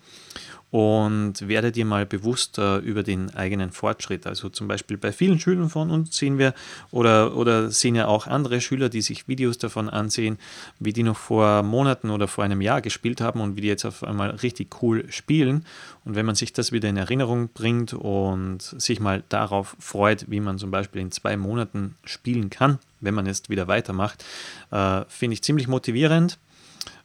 Und 0.73 1.47
werde 1.47 1.71
dir 1.71 1.85
mal 1.85 2.07
bewusst 2.07 2.57
äh, 2.57 2.77
über 2.77 3.03
den 3.03 3.35
eigenen 3.35 3.71
Fortschritt. 3.71 4.25
Also 4.25 4.49
zum 4.49 4.67
Beispiel 4.67 4.97
bei 4.97 5.11
vielen 5.11 5.39
Schülern 5.39 5.69
von 5.69 5.91
uns 5.91 6.17
sehen 6.17 6.39
wir 6.39 6.55
oder, 6.89 7.37
oder 7.37 7.69
sehen 7.69 7.93
ja 7.93 8.07
auch 8.07 8.25
andere 8.25 8.59
Schüler, 8.59 8.89
die 8.89 9.03
sich 9.03 9.27
Videos 9.27 9.59
davon 9.59 9.87
ansehen, 9.87 10.39
wie 10.79 10.91
die 10.91 11.03
noch 11.03 11.17
vor 11.17 11.61
Monaten 11.61 12.09
oder 12.09 12.27
vor 12.27 12.43
einem 12.43 12.59
Jahr 12.59 12.81
gespielt 12.81 13.21
haben 13.21 13.39
und 13.39 13.55
wie 13.55 13.61
die 13.61 13.67
jetzt 13.67 13.85
auf 13.85 14.03
einmal 14.03 14.31
richtig 14.31 14.81
cool 14.81 15.05
spielen. 15.11 15.63
Und 16.05 16.15
wenn 16.15 16.25
man 16.25 16.33
sich 16.33 16.53
das 16.53 16.71
wieder 16.71 16.89
in 16.89 16.97
Erinnerung 16.97 17.49
bringt 17.53 17.93
und 17.93 18.63
sich 18.63 18.99
mal 18.99 19.23
darauf 19.29 19.75
freut, 19.77 20.25
wie 20.31 20.39
man 20.39 20.57
zum 20.57 20.71
Beispiel 20.71 21.03
in 21.03 21.11
zwei 21.11 21.37
Monaten 21.37 21.97
spielen 22.03 22.49
kann, 22.49 22.79
wenn 22.99 23.13
man 23.13 23.27
jetzt 23.27 23.51
wieder 23.51 23.67
weitermacht, 23.67 24.25
äh, 24.71 25.05
finde 25.07 25.35
ich 25.35 25.43
ziemlich 25.43 25.67
motivierend, 25.67 26.39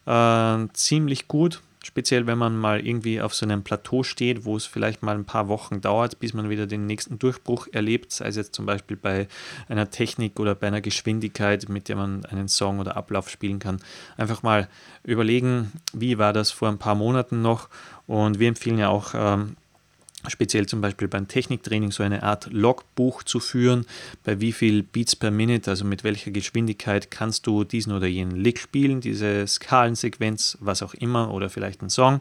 äh, 0.07 0.57
ziemlich 0.73 1.27
gut 1.27 1.61
speziell 1.83 2.27
wenn 2.27 2.37
man 2.37 2.57
mal 2.57 2.85
irgendwie 2.85 3.21
auf 3.21 3.33
so 3.33 3.45
einem 3.45 3.63
Plateau 3.63 4.03
steht, 4.03 4.45
wo 4.45 4.57
es 4.57 4.65
vielleicht 4.65 5.01
mal 5.01 5.15
ein 5.15 5.25
paar 5.25 5.47
Wochen 5.47 5.81
dauert, 5.81 6.19
bis 6.19 6.33
man 6.33 6.49
wieder 6.49 6.67
den 6.67 6.85
nächsten 6.85 7.19
Durchbruch 7.19 7.67
erlebt, 7.71 8.11
sei 8.11 8.27
es 8.27 8.35
jetzt 8.35 8.53
zum 8.53 8.65
Beispiel 8.65 8.97
bei 8.97 9.27
einer 9.67 9.89
Technik 9.89 10.39
oder 10.39 10.55
bei 10.55 10.67
einer 10.67 10.81
Geschwindigkeit, 10.81 11.69
mit 11.69 11.87
der 11.87 11.95
man 11.95 12.25
einen 12.25 12.47
Song 12.47 12.79
oder 12.79 12.97
Ablauf 12.97 13.29
spielen 13.29 13.59
kann. 13.59 13.79
Einfach 14.17 14.43
mal 14.43 14.67
überlegen, 15.03 15.71
wie 15.93 16.17
war 16.17 16.33
das 16.33 16.51
vor 16.51 16.67
ein 16.67 16.79
paar 16.79 16.95
Monaten 16.95 17.41
noch 17.41 17.69
und 18.07 18.39
wir 18.39 18.49
empfehlen 18.49 18.77
ja 18.77 18.89
auch 18.89 19.13
ähm, 19.13 19.55
speziell 20.27 20.65
zum 20.65 20.81
Beispiel 20.81 21.07
beim 21.07 21.27
Techniktraining 21.27 21.91
so 21.91 22.03
eine 22.03 22.23
Art 22.23 22.51
Logbuch 22.51 23.23
zu 23.23 23.39
führen, 23.39 23.85
bei 24.23 24.41
wie 24.41 24.51
viel 24.51 24.83
Beats 24.83 25.15
per 25.15 25.31
Minute, 25.31 25.69
also 25.69 25.85
mit 25.85 26.03
welcher 26.03 26.31
Geschwindigkeit 26.31 27.09
kannst 27.09 27.47
du 27.47 27.63
diesen 27.63 27.93
oder 27.93 28.07
jenen 28.07 28.35
Lick 28.35 28.59
spielen, 28.59 29.01
diese 29.01 29.47
Skalensequenz, 29.47 30.57
was 30.59 30.83
auch 30.83 30.93
immer, 30.93 31.33
oder 31.33 31.49
vielleicht 31.49 31.81
ein 31.81 31.89
Song. 31.89 32.19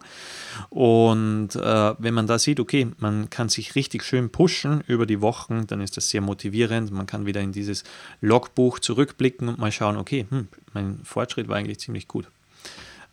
Und 0.70 1.56
äh, 1.56 1.94
wenn 1.98 2.14
man 2.14 2.26
da 2.26 2.38
sieht, 2.38 2.60
okay, 2.60 2.88
man 2.98 3.30
kann 3.30 3.48
sich 3.48 3.74
richtig 3.74 4.04
schön 4.04 4.30
pushen 4.30 4.82
über 4.86 5.06
die 5.06 5.20
Wochen, 5.20 5.66
dann 5.66 5.80
ist 5.80 5.96
das 5.96 6.08
sehr 6.08 6.20
motivierend. 6.20 6.92
Man 6.92 7.06
kann 7.06 7.26
wieder 7.26 7.40
in 7.40 7.52
dieses 7.52 7.84
Logbuch 8.20 8.78
zurückblicken 8.78 9.48
und 9.48 9.58
mal 9.58 9.72
schauen, 9.72 9.96
okay, 9.96 10.26
hm, 10.28 10.48
mein 10.72 11.00
Fortschritt 11.02 11.48
war 11.48 11.56
eigentlich 11.56 11.80
ziemlich 11.80 12.06
gut. 12.06 12.28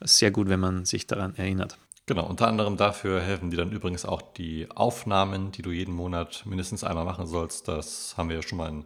Sehr 0.01 0.29
gut, 0.29 0.49
wenn 0.49 0.59
man 0.59 0.85
sich 0.85 1.07
daran 1.07 1.35
erinnert. 1.35 1.77
Genau, 2.07 2.27
unter 2.27 2.47
anderem 2.47 2.77
dafür 2.77 3.19
helfen 3.19 3.49
dir 3.49 3.57
dann 3.57 3.71
übrigens 3.71 4.05
auch 4.05 4.21
die 4.21 4.69
Aufnahmen, 4.69 5.51
die 5.51 5.63
du 5.63 5.71
jeden 5.71 5.95
Monat 5.95 6.43
mindestens 6.45 6.83
einmal 6.83 7.03
machen 7.03 7.25
sollst. 7.25 7.67
Das 7.67 8.13
haben 8.15 8.29
wir 8.29 8.35
ja 8.35 8.43
schon 8.43 8.59
mal 8.59 8.69
in 8.69 8.85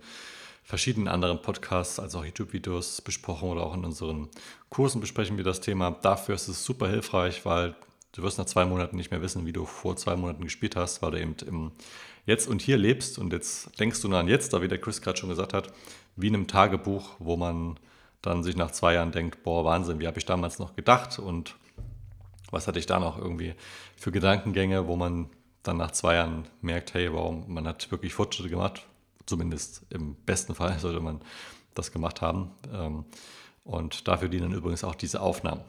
verschiedenen 0.63 1.09
anderen 1.09 1.41
Podcasts, 1.41 1.99
als 1.99 2.15
auch 2.15 2.23
YouTube-Videos 2.23 3.01
besprochen 3.01 3.49
oder 3.49 3.63
auch 3.63 3.75
in 3.75 3.83
unseren 3.83 4.29
Kursen 4.69 5.01
besprechen 5.01 5.35
wir 5.35 5.43
das 5.43 5.59
Thema. 5.59 5.91
Dafür 6.01 6.35
ist 6.35 6.47
es 6.47 6.63
super 6.63 6.87
hilfreich, 6.87 7.43
weil 7.43 7.75
du 8.13 8.23
wirst 8.23 8.37
nach 8.37 8.45
zwei 8.45 8.63
Monaten 8.63 8.95
nicht 8.95 9.11
mehr 9.11 9.21
wissen, 9.21 9.45
wie 9.45 9.51
du 9.51 9.65
vor 9.65 9.97
zwei 9.97 10.15
Monaten 10.15 10.43
gespielt 10.43 10.77
hast, 10.77 11.01
weil 11.01 11.11
du 11.11 11.19
eben 11.19 11.35
im 11.45 11.71
Jetzt 12.25 12.47
und 12.47 12.61
Hier 12.61 12.77
lebst 12.77 13.19
und 13.19 13.33
jetzt 13.33 13.77
denkst 13.81 14.01
du 14.01 14.07
nur 14.07 14.19
an 14.19 14.29
jetzt, 14.29 14.53
da 14.53 14.61
wie 14.61 14.69
der 14.69 14.79
Chris 14.79 15.01
gerade 15.01 15.17
schon 15.17 15.29
gesagt 15.29 15.53
hat, 15.53 15.73
wie 16.15 16.27
in 16.27 16.35
einem 16.35 16.47
Tagebuch, 16.47 17.15
wo 17.19 17.35
man 17.35 17.79
dann 18.21 18.43
sich 18.43 18.55
nach 18.55 18.71
zwei 18.71 18.93
Jahren 18.93 19.11
denkt, 19.11 19.43
boah, 19.43 19.65
Wahnsinn, 19.65 19.99
wie 19.99 20.07
habe 20.07 20.19
ich 20.19 20.25
damals 20.25 20.59
noch 20.59 20.75
gedacht 20.75 21.19
und 21.19 21.55
was 22.51 22.67
hatte 22.67 22.79
ich 22.79 22.85
da 22.85 22.99
noch 22.99 23.17
irgendwie 23.17 23.53
für 23.95 24.11
Gedankengänge, 24.11 24.87
wo 24.87 24.95
man 24.95 25.29
dann 25.63 25.77
nach 25.77 25.91
zwei 25.91 26.15
Jahren 26.15 26.47
merkt, 26.61 26.93
hey, 26.93 27.11
wow, 27.11 27.35
man 27.47 27.67
hat 27.67 27.91
wirklich 27.91 28.13
Fortschritte 28.13 28.49
gemacht. 28.49 28.85
Zumindest 29.25 29.85
im 29.89 30.15
besten 30.15 30.55
Fall 30.55 30.79
sollte 30.79 30.99
man 30.99 31.21
das 31.75 31.91
gemacht 31.91 32.21
haben. 32.21 32.51
Ähm, 32.73 33.05
und 33.63 34.07
dafür 34.07 34.29
dienen 34.29 34.53
übrigens 34.53 34.83
auch 34.83 34.95
diese 34.95 35.21
Aufnahmen. 35.21 35.61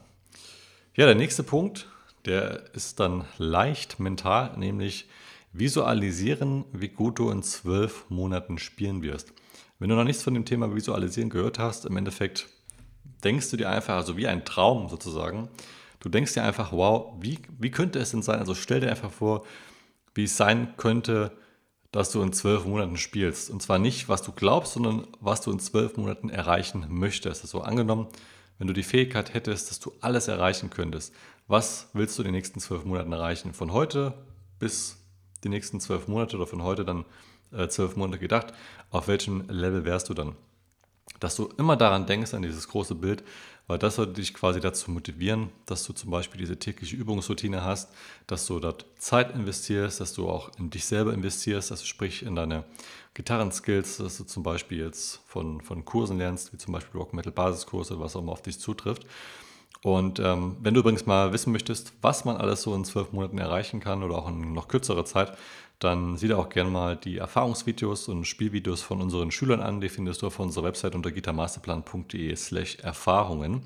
Ja, 0.95 1.05
der 1.05 1.15
nächste 1.15 1.43
Punkt, 1.43 1.87
der 2.25 2.73
ist 2.73 2.99
dann 2.99 3.25
leicht 3.37 3.99
mental, 3.99 4.57
nämlich 4.57 5.07
visualisieren, 5.53 6.65
wie 6.71 6.87
gut 6.87 7.19
du 7.19 7.29
in 7.29 7.43
zwölf 7.43 8.05
Monaten 8.09 8.57
spielen 8.57 9.01
wirst. 9.01 9.33
Wenn 9.79 9.89
du 9.89 9.95
noch 9.95 10.03
nichts 10.03 10.23
von 10.23 10.33
dem 10.33 10.45
Thema 10.45 10.73
Visualisieren 10.73 11.29
gehört 11.29 11.59
hast, 11.59 11.85
im 11.85 11.97
Endeffekt 11.97 12.47
denkst 13.23 13.49
du 13.51 13.57
dir 13.57 13.69
einfach, 13.69 13.95
also 13.95 14.17
wie 14.17 14.27
ein 14.27 14.45
Traum 14.45 14.89
sozusagen, 14.89 15.49
Du 16.01 16.09
denkst 16.09 16.33
dir 16.33 16.43
einfach, 16.43 16.71
wow, 16.71 17.13
wie, 17.21 17.39
wie 17.59 17.71
könnte 17.71 17.99
es 17.99 18.11
denn 18.11 18.23
sein? 18.23 18.39
Also 18.39 18.55
stell 18.55 18.81
dir 18.81 18.89
einfach 18.89 19.11
vor, 19.11 19.45
wie 20.13 20.25
es 20.25 20.35
sein 20.35 20.73
könnte, 20.75 21.31
dass 21.91 22.11
du 22.11 22.21
in 22.21 22.33
zwölf 22.33 22.65
Monaten 22.65 22.97
spielst. 22.97 23.49
Und 23.49 23.61
zwar 23.61 23.77
nicht, 23.77 24.09
was 24.09 24.23
du 24.23 24.31
glaubst, 24.31 24.73
sondern 24.73 25.07
was 25.19 25.41
du 25.41 25.51
in 25.51 25.59
zwölf 25.59 25.97
Monaten 25.97 26.29
erreichen 26.29 26.85
möchtest. 26.89 27.43
Also 27.43 27.61
angenommen, 27.61 28.07
wenn 28.57 28.67
du 28.67 28.73
die 28.73 28.83
Fähigkeit 28.83 29.33
hättest, 29.33 29.69
dass 29.69 29.79
du 29.79 29.93
alles 30.01 30.27
erreichen 30.27 30.69
könntest, 30.69 31.13
was 31.47 31.89
willst 31.93 32.17
du 32.17 32.23
in 32.23 32.27
den 32.27 32.35
nächsten 32.35 32.59
zwölf 32.59 32.85
Monaten 32.85 33.11
erreichen? 33.11 33.53
Von 33.53 33.71
heute 33.71 34.13
bis 34.57 34.97
die 35.43 35.49
nächsten 35.49 35.79
zwölf 35.79 36.07
Monate 36.07 36.35
oder 36.37 36.47
von 36.47 36.63
heute 36.63 36.85
dann 36.85 37.05
äh, 37.51 37.67
zwölf 37.67 37.95
Monate 37.95 38.19
gedacht, 38.19 38.53
auf 38.89 39.07
welchem 39.07 39.47
Level 39.49 39.85
wärst 39.85 40.09
du 40.09 40.13
dann? 40.13 40.35
Dass 41.19 41.35
du 41.35 41.49
immer 41.57 41.75
daran 41.75 42.05
denkst, 42.05 42.33
an 42.33 42.41
dieses 42.41 42.67
große 42.67 42.95
Bild, 42.95 43.23
weil 43.71 43.79
das 43.79 43.95
sollte 43.95 44.11
dich 44.11 44.33
quasi 44.33 44.59
dazu 44.59 44.91
motivieren, 44.91 45.49
dass 45.65 45.85
du 45.85 45.93
zum 45.93 46.11
Beispiel 46.11 46.37
diese 46.37 46.59
tägliche 46.59 46.97
Übungsroutine 46.97 47.63
hast, 47.63 47.89
dass 48.27 48.45
du 48.45 48.59
dort 48.59 48.85
Zeit 48.97 49.33
investierst, 49.33 50.01
dass 50.01 50.11
du 50.11 50.27
auch 50.27 50.51
in 50.59 50.69
dich 50.69 50.83
selber 50.83 51.13
investierst, 51.13 51.71
also 51.71 51.85
sprich 51.85 52.23
in 52.23 52.35
deine 52.35 52.65
Gitarrenskills, 53.13 53.95
dass 53.95 54.17
du 54.17 54.25
zum 54.25 54.43
Beispiel 54.43 54.79
jetzt 54.79 55.21
von, 55.25 55.61
von 55.61 55.85
Kursen 55.85 56.17
lernst, 56.17 56.51
wie 56.51 56.57
zum 56.57 56.73
Beispiel 56.73 56.99
Rock 56.99 57.13
Metal 57.13 57.31
Basiskurse, 57.31 57.97
was 57.97 58.13
auch 58.17 58.21
immer 58.21 58.33
auf 58.33 58.41
dich 58.41 58.59
zutrifft. 58.59 59.05
Und 59.83 60.19
ähm, 60.19 60.57
wenn 60.61 60.75
du 60.75 60.81
übrigens 60.81 61.05
mal 61.05 61.33
wissen 61.33 61.51
möchtest, 61.51 61.93
was 62.01 62.23
man 62.23 62.37
alles 62.37 62.61
so 62.61 62.75
in 62.75 62.85
zwölf 62.85 63.11
Monaten 63.13 63.39
erreichen 63.39 63.79
kann 63.79 64.03
oder 64.03 64.15
auch 64.15 64.29
in 64.29 64.53
noch 64.53 64.67
kürzerer 64.67 65.05
Zeit, 65.05 65.35
dann 65.79 66.17
sieh 66.17 66.27
dir 66.27 66.37
auch 66.37 66.49
gerne 66.49 66.69
mal 66.69 66.95
die 66.95 67.17
Erfahrungsvideos 67.17 68.07
und 68.07 68.25
Spielvideos 68.25 68.83
von 68.83 69.01
unseren 69.01 69.31
Schülern 69.31 69.61
an. 69.61 69.81
Die 69.81 69.89
findest 69.89 70.21
du 70.21 70.27
auf 70.27 70.39
unserer 70.39 70.65
Website 70.65 70.93
unter 70.93 71.11
gitarmasterplan.de 71.11 72.35
slash 72.35 72.77
Erfahrungen. 72.77 73.63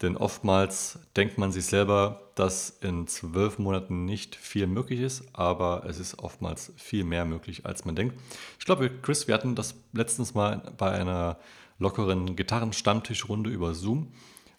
Denn 0.00 0.16
oftmals 0.16 1.00
denkt 1.16 1.38
man 1.38 1.50
sich 1.50 1.66
selber, 1.66 2.22
dass 2.36 2.70
in 2.80 3.08
zwölf 3.08 3.58
Monaten 3.58 4.04
nicht 4.04 4.36
viel 4.36 4.68
möglich 4.68 5.00
ist, 5.00 5.24
aber 5.32 5.84
es 5.88 5.98
ist 5.98 6.18
oftmals 6.20 6.72
viel 6.76 7.04
mehr 7.04 7.24
möglich, 7.24 7.66
als 7.66 7.84
man 7.84 7.96
denkt. 7.96 8.16
Ich 8.58 8.64
glaube, 8.64 8.90
Chris, 8.90 9.26
wir 9.26 9.34
hatten 9.34 9.54
das 9.54 9.74
letztens 9.92 10.34
mal 10.34 10.72
bei 10.76 10.92
einer 10.92 11.38
lockeren 11.78 12.36
Gitarrenstammtischrunde 12.36 13.50
über 13.50 13.74
Zoom 13.74 14.12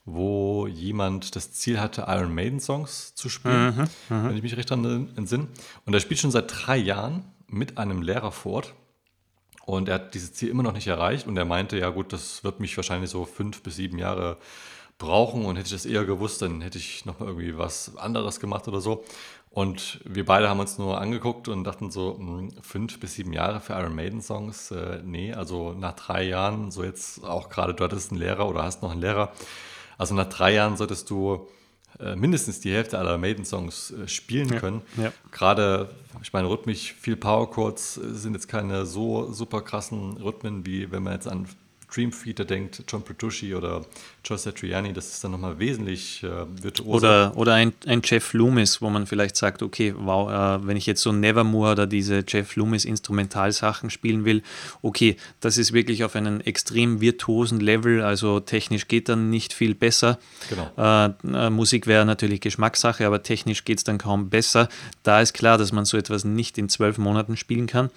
wo 0.06 0.68
jemand 0.68 1.36
das 1.36 1.54
Ziel 1.54 1.80
hatte, 1.80 2.06
Iron 2.08 2.34
Maiden 2.34 2.60
Songs 2.60 3.16
zu 3.16 3.30
spielen, 3.30 3.90
mhm, 4.10 4.16
mhm. 4.16 4.30
wenn 4.30 4.36
ich 4.36 4.44
mich 4.44 4.58
recht 4.58 4.70
daran 4.70 5.10
entsinne. 5.16 5.48
Und 5.86 5.94
er 5.94 6.00
spielt 6.00 6.20
schon 6.20 6.32
seit 6.32 6.52
drei 6.54 6.78
Jahren 6.78 7.24
mit 7.48 7.78
einem 7.78 8.02
Lehrer 8.02 8.32
fort. 8.32 8.74
Und 9.66 9.88
er 9.88 9.96
hat 9.96 10.14
dieses 10.14 10.34
Ziel 10.34 10.50
immer 10.50 10.64
noch 10.64 10.74
nicht 10.74 10.88
erreicht. 10.88 11.26
Und 11.26 11.38
er 11.38 11.46
meinte, 11.46 11.78
ja 11.80 11.90
gut, 11.90 12.12
das 12.12 12.44
wird 12.44 12.60
mich 12.60 12.76
wahrscheinlich 12.76 13.10
so 13.10 13.24
fünf 13.26 13.64
bis 13.64 13.78
sieben 13.78 13.98
Jahre 13.98 14.38
brauchen. 14.98 15.46
Und 15.46 15.56
hätte 15.56 15.68
ich 15.68 15.72
das 15.72 15.86
eher 15.86 16.04
gewusst, 16.04 16.42
dann 16.42 16.60
hätte 16.60 16.78
ich 16.78 17.06
noch 17.06 17.20
mal 17.20 17.28
irgendwie 17.28 17.58
was 17.58 17.96
anderes 17.96 18.42
gemacht 18.42 18.68
oder 18.68 18.82
so. 18.82 19.06
Und 19.50 20.02
wir 20.04 20.26
beide 20.26 20.50
haben 20.50 20.60
uns 20.60 20.80
nur 20.80 21.00
angeguckt 21.00 21.48
und 21.48 21.64
dachten 21.64 21.92
so, 21.92 22.18
hm, 22.18 22.52
fünf 22.62 23.00
bis 23.00 23.14
sieben 23.14 23.32
Jahre 23.32 23.62
für 23.62 23.74
Iron 23.74 23.96
Maiden 23.96 24.22
Songs? 24.22 24.72
Äh, 24.72 25.02
nee, 25.06 25.32
also 25.32 25.74
nach 25.74 25.94
drei 25.94 26.24
Jahren, 26.24 26.72
so 26.72 26.84
jetzt 26.84 27.24
auch 27.24 27.50
gerade, 27.50 27.74
du 27.74 27.84
hattest 27.84 28.12
einen 28.12 28.20
Lehrer 28.20 28.50
oder 28.50 28.64
hast 28.64 28.82
noch 28.82 28.92
einen 28.92 29.02
Lehrer, 29.02 29.32
also 29.98 30.16
nach 30.16 30.30
drei 30.30 30.54
Jahren 30.54 30.78
solltest 30.78 31.10
du 31.10 31.48
äh, 32.00 32.16
mindestens 32.16 32.60
die 32.60 32.72
Hälfte 32.72 32.98
aller 32.98 33.18
Maiden-Songs 33.18 33.92
äh, 33.92 34.08
spielen 34.08 34.50
ja, 34.50 34.60
können. 34.60 34.82
Ja. 34.98 35.12
Gerade, 35.32 35.90
ich 36.22 36.34
meine, 36.34 36.50
rhythmisch 36.50 36.94
viel 36.94 37.16
Power 37.16 37.50
Chords 37.52 37.98
äh, 37.98 38.14
sind 38.14 38.34
jetzt 38.34 38.48
keine 38.48 38.86
so 38.86 39.32
super 39.32 39.62
krassen 39.62 40.18
Rhythmen, 40.18 40.66
wie 40.66 40.92
wenn 40.92 41.04
man 41.04 41.14
jetzt 41.14 41.28
an 41.28 41.48
Dream 41.94 42.12
Theater 42.12 42.46
denkt, 42.46 42.84
John 42.88 43.04
Petrucci 43.04 43.54
oder 43.54 43.86
Joe 44.26 44.38
Satriani, 44.38 44.94
das 44.94 45.10
ist 45.10 45.24
dann 45.24 45.32
nochmal 45.32 45.60
wesentlich 45.60 46.24
äh, 46.24 46.28
virtuoser. 46.62 46.90
Oder, 46.90 47.38
oder 47.38 47.54
ein, 47.54 47.74
ein 47.86 48.02
Jeff 48.04 48.34
Loomis, 48.34 48.82
wo 48.82 48.90
man 48.90 49.06
vielleicht 49.06 49.36
sagt, 49.36 49.62
okay, 49.62 49.94
wow, 49.96 50.30
äh, 50.32 50.66
wenn 50.66 50.78
ich 50.78 50.86
jetzt 50.86 51.02
so 51.02 51.12
Nevermore 51.12 51.74
oder 51.74 51.88
diese 51.88 52.24
Jeff 52.28 52.56
Loomis 52.56 52.86
Instrumentalsachen 52.86 53.90
spielen 53.90 54.26
will, 54.26 54.42
okay, 54.82 55.18
das 55.40 55.58
ist 55.58 55.74
wirklich 55.74 56.04
auf 56.04 56.16
einem 56.16 56.42
extrem 56.42 57.02
virtuosen 57.02 57.60
Level, 57.60 58.02
also 58.02 58.40
technisch 58.40 58.88
geht 58.88 59.10
dann 59.10 59.30
nicht 59.30 59.54
viel 59.54 59.76
besser. 59.76 60.20
Genau. 60.50 60.72
Äh, 60.78 61.46
äh 61.46 61.50
Musik 61.50 61.86
wäre 61.86 62.06
natürlich 62.06 62.42
Geschmackssache, 62.42 63.06
aber 63.06 63.22
technisch 63.22 63.66
geht 63.66 63.80
es 63.80 63.84
dann 63.84 63.98
kaum 63.98 64.30
besser. 64.30 64.70
Da 65.04 65.22
ist 65.22 65.34
klar, 65.34 65.58
dass 65.58 65.72
man 65.72 65.86
so 65.86 65.98
etwas 65.98 66.24
nicht 66.24 66.58
in 66.58 66.70
zwölf 66.70 66.98
Monaten 66.98 67.38
spielen 67.38 67.68
kann, 67.68 67.92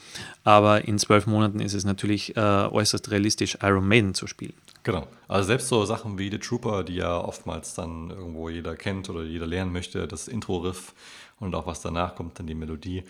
aber 0.44 0.86
in 0.86 0.98
zwölf 0.98 1.26
Monaten 1.26 1.60
ist 1.60 1.74
es 1.74 1.84
natürlich 1.84 2.36
äh, 2.36 2.40
äußerst 2.40 3.10
realistisch, 3.10 3.58
Iron 3.62 3.85
Maiden 3.86 4.14
zu 4.14 4.26
spielen. 4.26 4.54
Genau. 4.82 5.08
Also 5.26 5.48
selbst 5.48 5.68
so 5.68 5.84
Sachen 5.84 6.18
wie 6.18 6.30
The 6.30 6.38
Trooper, 6.38 6.84
die 6.84 6.94
ja 6.94 7.18
oftmals 7.18 7.74
dann 7.74 8.10
irgendwo 8.10 8.48
jeder 8.48 8.76
kennt 8.76 9.10
oder 9.10 9.24
jeder 9.24 9.46
lernen 9.46 9.72
möchte, 9.72 10.06
das 10.06 10.28
Intro-Riff 10.28 10.94
und 11.40 11.54
auch 11.54 11.66
was 11.66 11.80
danach 11.80 12.14
kommt, 12.14 12.38
dann 12.38 12.46
die 12.46 12.54
Melodie, 12.54 13.02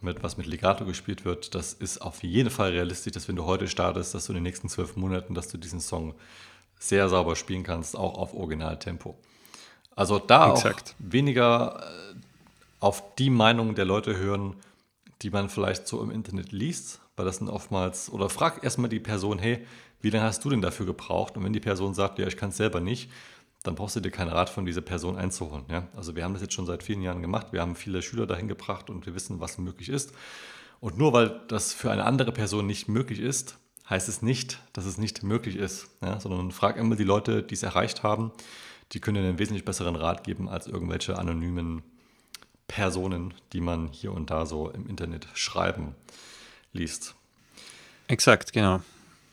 mit 0.00 0.22
was 0.22 0.36
mit 0.36 0.46
Legato 0.46 0.84
gespielt 0.84 1.24
wird, 1.24 1.54
das 1.54 1.74
ist 1.74 1.98
auf 1.98 2.22
jeden 2.22 2.50
Fall 2.50 2.70
realistisch, 2.70 3.12
dass 3.12 3.28
wenn 3.28 3.36
du 3.36 3.44
heute 3.44 3.68
startest, 3.68 4.14
dass 4.14 4.26
du 4.26 4.32
in 4.32 4.36
den 4.36 4.42
nächsten 4.42 4.68
zwölf 4.68 4.96
Monaten, 4.96 5.34
dass 5.34 5.48
du 5.48 5.58
diesen 5.58 5.80
Song 5.80 6.14
sehr 6.78 7.08
sauber 7.08 7.36
spielen 7.36 7.62
kannst, 7.62 7.96
auch 7.96 8.18
auf 8.18 8.34
Originaltempo. 8.34 9.16
Also 9.94 10.18
da 10.18 10.52
Exakt. 10.52 10.96
auch 10.98 11.12
weniger 11.12 11.80
äh, 11.82 12.14
auf 12.80 13.14
die 13.16 13.30
Meinung 13.30 13.74
der 13.74 13.84
Leute 13.84 14.16
hören, 14.16 14.56
die 15.22 15.30
man 15.30 15.48
vielleicht 15.48 15.86
so 15.86 16.02
im 16.02 16.10
Internet 16.10 16.50
liest, 16.50 17.00
weil 17.16 17.24
das 17.24 17.36
sind 17.36 17.48
oftmals, 17.48 18.10
oder 18.10 18.28
frag 18.28 18.64
erstmal 18.64 18.88
die 18.88 18.98
Person, 18.98 19.38
hey, 19.38 19.64
wie 20.02 20.10
lange 20.10 20.24
hast 20.24 20.44
du 20.44 20.50
denn 20.50 20.60
dafür 20.60 20.86
gebraucht? 20.86 21.36
Und 21.36 21.44
wenn 21.44 21.52
die 21.52 21.60
Person 21.60 21.94
sagt, 21.94 22.18
ja, 22.18 22.26
ich 22.26 22.36
kann 22.36 22.50
es 22.50 22.56
selber 22.56 22.80
nicht, 22.80 23.10
dann 23.62 23.74
brauchst 23.74 23.96
du 23.96 24.00
dir 24.00 24.10
keinen 24.10 24.30
Rat 24.30 24.50
von 24.50 24.66
dieser 24.66 24.80
Person 24.80 25.16
einzuholen. 25.16 25.64
Ja? 25.70 25.88
Also 25.96 26.16
wir 26.16 26.24
haben 26.24 26.32
das 26.32 26.42
jetzt 26.42 26.54
schon 26.54 26.66
seit 26.66 26.82
vielen 26.82 27.02
Jahren 27.02 27.22
gemacht, 27.22 27.48
wir 27.52 27.60
haben 27.60 27.76
viele 27.76 28.02
Schüler 28.02 28.26
dahin 28.26 28.48
gebracht 28.48 28.90
und 28.90 29.06
wir 29.06 29.14
wissen, 29.14 29.40
was 29.40 29.58
möglich 29.58 29.88
ist. 29.88 30.12
Und 30.80 30.98
nur 30.98 31.12
weil 31.12 31.40
das 31.48 31.72
für 31.72 31.90
eine 31.90 32.04
andere 32.04 32.32
Person 32.32 32.66
nicht 32.66 32.88
möglich 32.88 33.20
ist, 33.20 33.58
heißt 33.88 34.08
es 34.08 34.22
nicht, 34.22 34.58
dass 34.72 34.84
es 34.84 34.98
nicht 34.98 35.22
möglich 35.22 35.56
ist, 35.56 35.88
ja? 36.02 36.18
sondern 36.18 36.50
frag 36.50 36.76
immer 36.76 36.96
die 36.96 37.04
Leute, 37.04 37.42
die 37.42 37.54
es 37.54 37.62
erreicht 37.62 38.02
haben, 38.02 38.32
die 38.92 39.00
können 39.00 39.22
dir 39.22 39.28
einen 39.28 39.38
wesentlich 39.38 39.64
besseren 39.64 39.96
Rat 39.96 40.24
geben 40.24 40.48
als 40.48 40.66
irgendwelche 40.66 41.18
anonymen 41.18 41.82
Personen, 42.66 43.34
die 43.52 43.60
man 43.60 43.88
hier 43.88 44.12
und 44.12 44.30
da 44.30 44.46
so 44.46 44.70
im 44.70 44.88
Internet 44.88 45.28
schreiben 45.34 45.94
liest. 46.72 47.14
Exakt, 48.08 48.52
genau. 48.52 48.80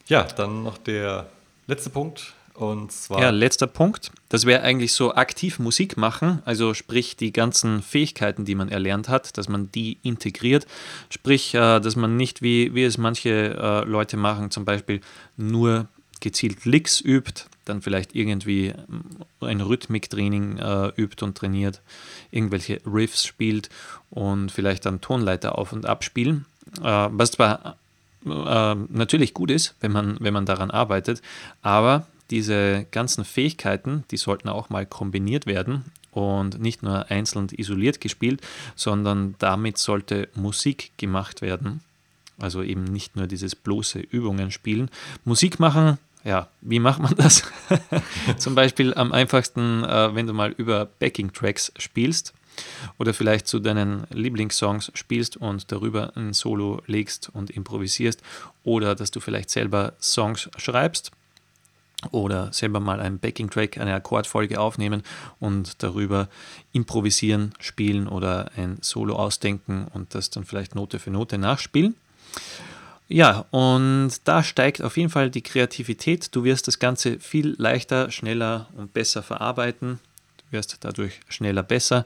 Ja, 0.09 0.23
dann 0.23 0.63
noch 0.63 0.77
der 0.77 1.27
letzte 1.67 1.89
Punkt. 1.89 2.33
Und 2.59 2.91
zwar. 2.91 3.21
Ja, 3.21 3.29
letzter 3.29 3.67
Punkt. 3.67 4.11
Das 4.27 4.45
wäre 4.45 4.63
eigentlich 4.63 4.91
so 4.91 5.15
aktiv 5.15 5.59
Musik 5.59 5.95
machen, 5.95 6.41
also 6.43 6.73
sprich 6.73 7.15
die 7.15 7.31
ganzen 7.31 7.81
Fähigkeiten, 7.81 8.43
die 8.43 8.53
man 8.53 8.67
erlernt 8.67 9.07
hat, 9.07 9.37
dass 9.37 9.47
man 9.47 9.71
die 9.71 9.97
integriert. 10.03 10.67
Sprich, 11.09 11.53
äh, 11.53 11.79
dass 11.79 11.95
man 11.95 12.17
nicht, 12.17 12.41
wie, 12.41 12.75
wie 12.75 12.83
es 12.83 12.97
manche 12.97 13.29
äh, 13.29 13.85
Leute 13.85 14.17
machen, 14.17 14.51
zum 14.51 14.65
Beispiel 14.65 14.99
nur 15.37 15.87
gezielt 16.19 16.65
Licks 16.65 16.99
übt, 16.99 17.45
dann 17.63 17.81
vielleicht 17.81 18.13
irgendwie 18.13 18.73
ein 19.39 19.61
Rhythmiktraining 19.61 20.57
äh, 20.57 20.91
übt 20.97 21.23
und 21.23 21.37
trainiert, 21.37 21.81
irgendwelche 22.29 22.81
Riffs 22.85 23.25
spielt 23.25 23.69
und 24.09 24.51
vielleicht 24.51 24.85
dann 24.85 24.99
Tonleiter 24.99 25.57
auf 25.57 25.71
und 25.71 25.85
ab 25.85 26.03
spielen. 26.03 26.45
was 26.81 27.31
zwar 27.31 27.77
natürlich 28.23 29.33
gut 29.33 29.51
ist, 29.51 29.75
wenn 29.79 29.91
man, 29.91 30.17
wenn 30.19 30.33
man 30.33 30.45
daran 30.45 30.71
arbeitet, 30.71 31.21
aber 31.61 32.07
diese 32.29 32.85
ganzen 32.91 33.25
Fähigkeiten, 33.25 34.03
die 34.11 34.17
sollten 34.17 34.49
auch 34.49 34.69
mal 34.69 34.85
kombiniert 34.85 35.45
werden 35.45 35.85
und 36.11 36.59
nicht 36.59 36.83
nur 36.83 37.09
einzeln 37.09 37.47
isoliert 37.51 38.01
gespielt, 38.01 38.41
sondern 38.75 39.35
damit 39.39 39.77
sollte 39.77 40.29
Musik 40.35 40.91
gemacht 40.97 41.41
werden. 41.41 41.81
Also 42.39 42.61
eben 42.61 42.83
nicht 42.85 43.15
nur 43.15 43.27
dieses 43.27 43.55
bloße 43.55 43.99
Übungen 43.99 44.51
spielen. 44.51 44.89
Musik 45.25 45.59
machen, 45.59 45.97
ja, 46.23 46.47
wie 46.61 46.79
macht 46.79 47.01
man 47.01 47.15
das? 47.15 47.43
Zum 48.37 48.55
Beispiel 48.55 48.93
am 48.93 49.11
einfachsten, 49.11 49.83
äh, 49.83 50.15
wenn 50.15 50.27
du 50.27 50.33
mal 50.33 50.51
über 50.51 50.85
Backing-Tracks 50.85 51.73
spielst 51.77 52.33
oder 52.97 53.13
vielleicht 53.13 53.47
zu 53.47 53.59
deinen 53.59 54.05
Lieblingssongs 54.11 54.91
spielst 54.93 55.37
und 55.37 55.71
darüber 55.71 56.15
ein 56.15 56.33
Solo 56.33 56.81
legst 56.87 57.29
und 57.33 57.49
improvisierst 57.49 58.21
oder 58.63 58.95
dass 58.95 59.11
du 59.11 59.19
vielleicht 59.19 59.49
selber 59.49 59.93
Songs 60.01 60.49
schreibst 60.57 61.11
oder 62.11 62.51
selber 62.53 62.79
mal 62.79 62.99
einen 62.99 63.19
Backing-Track, 63.19 63.77
eine 63.77 63.93
Akkordfolge 63.93 64.59
aufnehmen 64.59 65.03
und 65.39 65.83
darüber 65.83 66.29
improvisieren, 66.71 67.53
spielen 67.59 68.07
oder 68.07 68.51
ein 68.55 68.77
Solo 68.81 69.15
ausdenken 69.15 69.87
und 69.93 70.15
das 70.15 70.29
dann 70.29 70.45
vielleicht 70.45 70.75
Note 70.75 70.99
für 70.99 71.11
Note 71.11 71.37
nachspielen. 71.37 71.95
Ja, 73.11 73.45
und 73.49 74.11
da 74.25 74.43
steigt 74.43 74.83
auf 74.83 74.95
jeden 74.95 75.09
Fall 75.09 75.31
die 75.31 75.41
Kreativität. 75.41 76.33
Du 76.35 76.43
wirst 76.43 76.67
das 76.67 76.77
Ganze 76.77 77.19
viel 77.19 77.55
leichter, 77.57 78.11
schneller 78.11 78.67
und 78.77 78.93
besser 78.93 79.23
verarbeiten. 79.23 79.99
Wirst 80.51 80.77
dadurch 80.81 81.19
schneller 81.29 81.63
besser. 81.63 82.05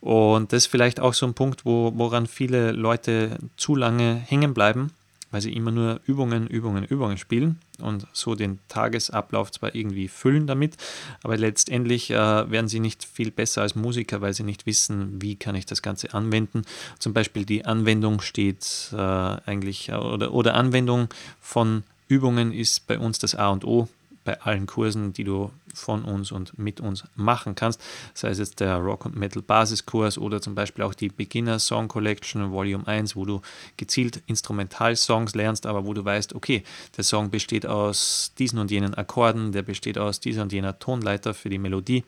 Und 0.00 0.52
das 0.52 0.64
ist 0.64 0.70
vielleicht 0.70 1.00
auch 1.00 1.14
so 1.14 1.26
ein 1.26 1.34
Punkt, 1.34 1.64
wo, 1.64 1.92
woran 1.94 2.26
viele 2.26 2.72
Leute 2.72 3.38
zu 3.56 3.74
lange 3.74 4.14
hängen 4.14 4.54
bleiben 4.54 4.92
weil 5.32 5.40
sie 5.40 5.52
immer 5.52 5.72
nur 5.72 6.00
Übungen, 6.06 6.46
Übungen, 6.46 6.84
Übungen 6.84 7.18
spielen 7.18 7.58
und 7.80 8.06
so 8.12 8.34
den 8.36 8.60
Tagesablauf 8.68 9.50
zwar 9.50 9.74
irgendwie 9.74 10.06
füllen 10.06 10.46
damit, 10.46 10.76
aber 11.22 11.36
letztendlich 11.36 12.10
äh, 12.10 12.14
werden 12.14 12.68
sie 12.68 12.80
nicht 12.80 13.04
viel 13.04 13.32
besser 13.32 13.62
als 13.62 13.74
Musiker, 13.74 14.20
weil 14.20 14.34
sie 14.34 14.44
nicht 14.44 14.66
wissen, 14.66 15.20
wie 15.20 15.36
kann 15.36 15.56
ich 15.56 15.66
das 15.66 15.82
Ganze 15.82 16.14
anwenden. 16.14 16.62
Zum 16.98 17.14
Beispiel 17.14 17.46
die 17.46 17.64
Anwendung 17.64 18.20
steht 18.20 18.90
äh, 18.92 18.96
eigentlich 18.96 19.90
oder, 19.90 20.32
oder 20.32 20.54
Anwendung 20.54 21.08
von 21.40 21.82
Übungen 22.08 22.52
ist 22.52 22.86
bei 22.86 22.98
uns 22.98 23.18
das 23.18 23.34
A 23.34 23.48
und 23.48 23.64
O 23.64 23.88
bei 24.24 24.40
allen 24.40 24.66
Kursen, 24.66 25.12
die 25.12 25.24
du 25.24 25.50
von 25.74 26.04
uns 26.04 26.32
und 26.32 26.58
mit 26.58 26.80
uns 26.80 27.04
machen 27.16 27.54
kannst. 27.54 27.80
Sei 28.14 28.28
es 28.28 28.38
jetzt 28.38 28.60
der 28.60 28.76
Rock 28.76 29.04
und 29.04 29.16
Metal 29.16 29.42
Basiskurs 29.42 30.18
oder 30.18 30.40
zum 30.40 30.54
Beispiel 30.54 30.84
auch 30.84 30.94
die 30.94 31.08
Beginner 31.08 31.58
Song 31.58 31.88
Collection 31.88 32.52
Volume 32.52 32.86
1, 32.86 33.16
wo 33.16 33.24
du 33.24 33.40
gezielt 33.76 34.22
Instrumentalsongs 34.26 35.34
lernst, 35.34 35.66
aber 35.66 35.86
wo 35.86 35.94
du 35.94 36.04
weißt, 36.04 36.34
okay, 36.34 36.62
der 36.96 37.04
Song 37.04 37.30
besteht 37.30 37.66
aus 37.66 38.32
diesen 38.38 38.58
und 38.58 38.70
jenen 38.70 38.94
Akkorden, 38.94 39.52
der 39.52 39.62
besteht 39.62 39.98
aus 39.98 40.20
dieser 40.20 40.42
und 40.42 40.52
jener 40.52 40.78
Tonleiter 40.78 41.34
für 41.34 41.48
die 41.48 41.58
Melodie, 41.58 42.04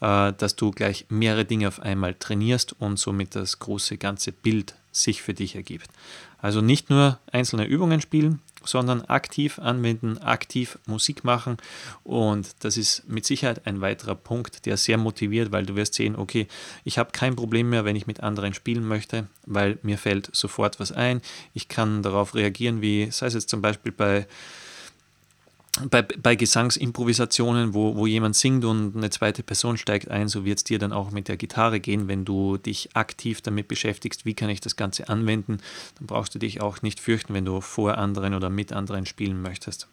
äh, 0.00 0.32
dass 0.32 0.56
du 0.56 0.70
gleich 0.70 1.06
mehrere 1.08 1.44
Dinge 1.44 1.68
auf 1.68 1.80
einmal 1.80 2.14
trainierst 2.14 2.74
und 2.80 2.98
somit 2.98 3.34
das 3.34 3.58
große 3.58 3.96
ganze 3.98 4.32
Bild 4.32 4.74
sich 4.92 5.22
für 5.22 5.34
dich 5.34 5.54
ergibt. 5.54 5.88
Also 6.38 6.60
nicht 6.60 6.90
nur 6.90 7.18
einzelne 7.32 7.64
Übungen 7.64 8.00
spielen, 8.00 8.40
sondern 8.66 9.02
aktiv 9.02 9.58
anwenden, 9.58 10.18
aktiv 10.18 10.78
Musik 10.86 11.24
machen. 11.24 11.56
Und 12.04 12.48
das 12.60 12.76
ist 12.76 13.08
mit 13.08 13.24
Sicherheit 13.24 13.66
ein 13.66 13.80
weiterer 13.80 14.14
Punkt, 14.14 14.66
der 14.66 14.76
sehr 14.76 14.98
motiviert, 14.98 15.52
weil 15.52 15.66
du 15.66 15.76
wirst 15.76 15.94
sehen, 15.94 16.16
okay, 16.16 16.46
ich 16.84 16.98
habe 16.98 17.12
kein 17.12 17.36
Problem 17.36 17.70
mehr, 17.70 17.84
wenn 17.84 17.96
ich 17.96 18.06
mit 18.06 18.20
anderen 18.20 18.54
spielen 18.54 18.86
möchte, 18.86 19.26
weil 19.44 19.78
mir 19.82 19.98
fällt 19.98 20.34
sofort 20.34 20.80
was 20.80 20.92
ein. 20.92 21.20
Ich 21.54 21.68
kann 21.68 22.02
darauf 22.02 22.34
reagieren, 22.34 22.80
wie 22.82 23.10
sei 23.10 23.26
es 23.26 23.34
jetzt 23.34 23.48
zum 23.48 23.62
Beispiel 23.62 23.92
bei 23.92 24.26
bei, 25.90 26.02
bei 26.02 26.36
Gesangsimprovisationen, 26.36 27.74
wo, 27.74 27.96
wo 27.96 28.06
jemand 28.06 28.36
singt 28.36 28.64
und 28.64 28.96
eine 28.96 29.10
zweite 29.10 29.42
Person 29.42 29.76
steigt 29.76 30.10
ein, 30.10 30.28
so 30.28 30.44
wird 30.44 30.58
es 30.58 30.64
dir 30.64 30.78
dann 30.78 30.92
auch 30.92 31.10
mit 31.10 31.28
der 31.28 31.36
Gitarre 31.36 31.80
gehen, 31.80 32.08
wenn 32.08 32.24
du 32.24 32.56
dich 32.56 32.90
aktiv 32.94 33.40
damit 33.40 33.68
beschäftigst, 33.68 34.24
wie 34.24 34.34
kann 34.34 34.50
ich 34.50 34.60
das 34.60 34.76
Ganze 34.76 35.08
anwenden, 35.08 35.58
dann 35.98 36.06
brauchst 36.06 36.34
du 36.34 36.38
dich 36.38 36.60
auch 36.60 36.82
nicht 36.82 37.00
fürchten, 37.00 37.34
wenn 37.34 37.44
du 37.44 37.60
vor 37.60 37.98
anderen 37.98 38.34
oder 38.34 38.50
mit 38.50 38.72
anderen 38.72 39.06
spielen 39.06 39.42
möchtest. 39.42 39.88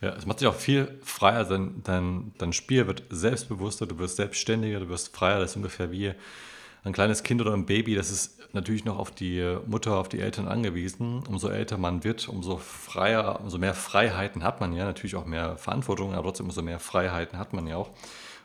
Ja, 0.00 0.10
es 0.10 0.26
macht 0.26 0.40
dich 0.40 0.48
auch 0.48 0.54
viel 0.54 0.98
freier, 1.02 1.44
dein, 1.44 1.82
dein, 1.84 2.32
dein 2.38 2.52
Spiel 2.52 2.86
wird 2.86 3.02
selbstbewusster, 3.10 3.86
du 3.86 3.98
wirst 3.98 4.16
selbstständiger, 4.16 4.80
du 4.80 4.88
wirst 4.88 5.14
freier, 5.14 5.38
das 5.38 5.52
ist 5.52 5.56
ungefähr 5.56 5.90
wie 5.90 6.12
ein 6.84 6.92
kleines 6.92 7.22
Kind 7.22 7.40
oder 7.40 7.54
ein 7.54 7.66
Baby, 7.66 7.94
das 7.94 8.10
ist 8.10 8.38
natürlich 8.52 8.84
noch 8.84 8.98
auf 8.98 9.10
die 9.10 9.56
Mutter, 9.66 9.96
auf 9.96 10.08
die 10.08 10.20
Eltern 10.20 10.46
angewiesen. 10.46 11.22
Umso 11.28 11.48
älter 11.48 11.78
man 11.78 12.04
wird, 12.04 12.28
umso 12.28 12.58
freier, 12.58 13.40
umso 13.40 13.58
mehr 13.58 13.74
Freiheiten 13.74 14.44
hat 14.44 14.60
man 14.60 14.74
ja. 14.74 14.84
Natürlich 14.84 15.16
auch 15.16 15.24
mehr 15.24 15.56
Verantwortung, 15.56 16.12
aber 16.12 16.24
trotzdem 16.24 16.46
umso 16.46 16.62
mehr 16.62 16.78
Freiheiten 16.78 17.38
hat 17.38 17.52
man 17.54 17.66
ja 17.66 17.76
auch. 17.76 17.90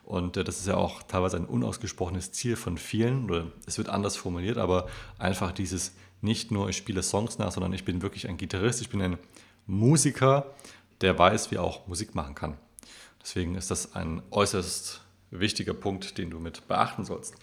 Und 0.03 0.37
äh, 0.37 0.43
das 0.43 0.59
ist 0.59 0.67
ja 0.67 0.75
auch 0.75 1.03
teilweise 1.03 1.37
ein 1.37 1.45
unausgesprochenes 1.45 2.31
Ziel 2.31 2.55
von 2.55 2.77
vielen. 2.77 3.51
Es 3.67 3.77
wird 3.77 3.89
anders 3.89 4.15
formuliert, 4.15 4.57
aber 4.57 4.87
einfach 5.19 5.51
dieses 5.51 5.93
nicht 6.21 6.49
nur 6.49 6.69
ich 6.69 6.77
spiele 6.77 7.03
Songs 7.03 7.37
nach, 7.37 7.51
sondern 7.51 7.73
ich 7.73 7.85
bin 7.85 8.01
wirklich 8.01 8.27
ein 8.27 8.37
Gitarrist, 8.37 8.81
ich 8.81 8.89
bin 8.89 9.01
ein 9.01 9.17
Musiker, 9.67 10.53
der 11.01 11.17
weiß, 11.17 11.51
wie 11.51 11.55
er 11.55 11.63
auch 11.63 11.87
Musik 11.87 12.15
machen 12.15 12.35
kann. 12.35 12.57
Deswegen 13.21 13.55
ist 13.55 13.69
das 13.69 13.95
ein 13.95 14.21
äußerst 14.31 15.01
wichtiger 15.31 15.73
Punkt, 15.73 16.17
den 16.17 16.29
du 16.29 16.39
mit 16.39 16.67
beachten 16.67 17.05
sollst. 17.05 17.35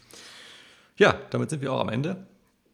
Ja, 0.98 1.14
damit 1.28 1.50
sind 1.50 1.60
wir 1.60 1.74
auch 1.74 1.80
am 1.80 1.90
Ende 1.90 2.26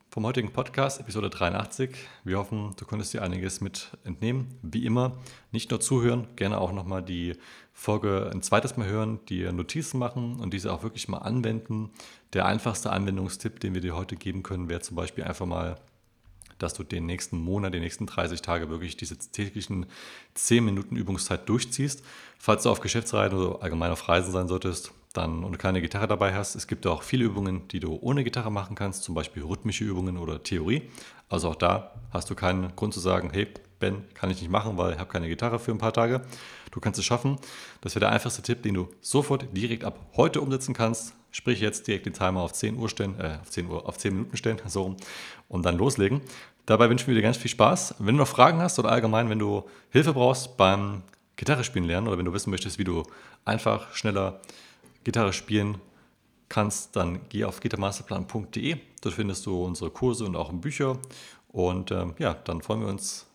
vom 0.09 0.25
heutigen 0.25 0.53
Podcast, 0.53 1.01
Episode 1.01 1.29
83. 1.29 1.91
Wir 2.23 2.39
hoffen, 2.39 2.73
du 2.77 2.85
konntest 2.85 3.13
dir 3.13 3.21
einiges 3.21 3.61
mit 3.61 3.91
entnehmen. 4.05 4.47
Wie 4.63 4.87
immer, 4.87 5.19
nicht 5.51 5.73
nur 5.73 5.81
zuhören, 5.81 6.29
gerne 6.37 6.59
auch 6.59 6.71
nochmal 6.71 7.03
die 7.03 7.33
Folge 7.73 8.31
ein 8.33 8.41
zweites 8.41 8.77
Mal 8.77 8.87
hören, 8.87 9.19
dir 9.29 9.51
Notizen 9.51 9.99
machen 9.99 10.39
und 10.39 10.55
diese 10.55 10.73
auch 10.73 10.85
wirklich 10.85 11.09
mal 11.09 11.19
anwenden. 11.19 11.91
Der 12.33 12.47
einfachste 12.47 12.93
Anwendungstipp, 12.93 13.59
den 13.59 13.75
wir 13.75 13.81
dir 13.81 13.97
heute 13.97 14.15
geben 14.15 14.45
können, 14.45 14.69
wäre 14.69 14.83
zum 14.83 14.95
Beispiel 14.95 15.25
einfach 15.25 15.47
mal 15.47 15.81
dass 16.59 16.75
du 16.75 16.85
den 16.85 17.07
nächsten 17.07 17.39
Monat, 17.39 17.75
die 17.75 17.81
nächsten 17.81 18.07
30 18.07 18.41
Tage 18.41 18.71
wirklich 18.71 18.97
diese 18.97 19.19
täglichen 19.19 19.87
10 20.35 20.65
Minuten 20.65 20.95
Übungszeit 20.95 21.49
durchziehst. 21.49 22.05
Falls 22.39 22.63
du 22.63 22.71
auf 22.71 22.79
Geschäftsreisen 22.79 23.37
oder 23.37 23.63
allgemein 23.63 23.91
auf 23.91 24.09
Reisen 24.09 24.31
sein 24.31 24.47
solltest, 24.47 24.93
dann 25.13 25.45
und 25.45 25.59
keine 25.59 25.81
Gitarre 25.81 26.09
dabei 26.09 26.35
hast. 26.35 26.55
Es 26.55 26.67
gibt 26.67 26.87
auch 26.87 27.03
viele 27.03 27.25
Übungen, 27.25 27.69
die 27.69 27.81
du 27.81 27.99
ohne 28.01 28.25
Gitarre 28.25 28.51
machen 28.51 28.77
kannst, 28.77 29.03
zum 29.03 29.15
Beispiel 29.15 29.43
rhythmische 29.43 29.85
Übungen 29.85 30.17
oder 30.19 30.43
Theorie. 30.43 30.83
Also 31.29 31.51
auch 31.51 31.57
da 31.57 31.93
hast 32.11 32.31
du 32.31 32.35
keinen 32.35 32.75
Grund 32.77 32.95
zu 32.95 33.01
sagen, 33.01 33.31
hey 33.33 33.49
Ben, 33.79 34.05
kann 34.15 34.31
ich 34.31 34.41
nicht 34.41 34.51
machen, 34.51 34.77
weil 34.77 34.93
ich 34.93 34.99
habe 34.99 35.11
keine 35.11 35.29
Gitarre 35.29 35.59
für 35.59 35.73
ein 35.73 35.79
paar 35.79 35.93
Tage. 35.93 36.23
Du 36.71 36.79
kannst 36.79 37.01
es 37.01 37.05
schaffen. 37.05 37.39
Das 37.81 37.95
wäre 37.95 38.01
der 38.01 38.11
einfachste 38.11 38.41
Tipp, 38.41 38.63
den 38.63 38.75
du 38.75 38.89
sofort 39.01 39.47
direkt 39.57 39.85
ab 39.85 39.99
heute 40.17 40.41
umsetzen 40.41 40.73
kannst. 40.73 41.15
Sprich 41.33 41.61
jetzt 41.61 41.89
direkt 41.89 42.07
den 42.07 42.13
Timer 42.13 42.43
auf 42.43 42.53
10 42.53 42.77
Uhr 42.77 42.89
stellen, 42.89 43.19
äh, 43.19 43.39
auf 43.41 43.51
10 43.51 43.69
Uhr, 43.69 43.89
auf 43.89 43.99
10 43.99 44.15
Minuten 44.15 44.37
stellen, 44.37 44.61
so 44.67 44.97
und 45.49 45.65
dann 45.65 45.79
loslegen. 45.79 46.21
Dabei 46.65 46.89
wünschen 46.89 47.09
wir 47.09 47.15
dir 47.15 47.23
ganz 47.23 47.39
viel 47.39 47.51
Spaß. 47.51 47.97
Wenn 47.99 48.15
du 48.15 48.21
noch 48.21 48.29
Fragen 48.29 48.61
hast 48.61 48.79
oder 48.79 48.91
allgemein, 48.91 49.29
wenn 49.29 49.41
du 49.41 49.65
Hilfe 49.91 50.13
brauchst 50.13 50.57
beim 50.57 51.03
Gitarre 51.35 51.65
spielen 51.65 51.87
lernen 51.87 52.07
oder 52.07 52.19
wenn 52.19 52.25
du 52.25 52.33
wissen 52.33 52.51
möchtest, 52.51 52.79
wie 52.79 52.85
du 52.85 53.03
einfach 53.45 53.93
schneller 53.95 54.41
Gitarre 55.05 55.33
spielen 55.33 55.79
kannst, 56.49 56.97
dann 56.97 57.21
geh 57.29 57.45
auf 57.45 57.61
gitarmasterplan.de. 57.61 58.77
Dort 59.01 59.15
findest 59.15 59.47
du 59.47 59.65
unsere 59.65 59.91
Kurse 59.91 60.25
und 60.25 60.37
auch 60.37 60.53
Bücher. 60.53 60.99
Und 61.49 61.91
ähm, 61.91 62.15
ja, 62.19 62.35
dann 62.35 62.63
freuen 62.63 62.81
wir 62.81 62.89
uns, 62.89 63.27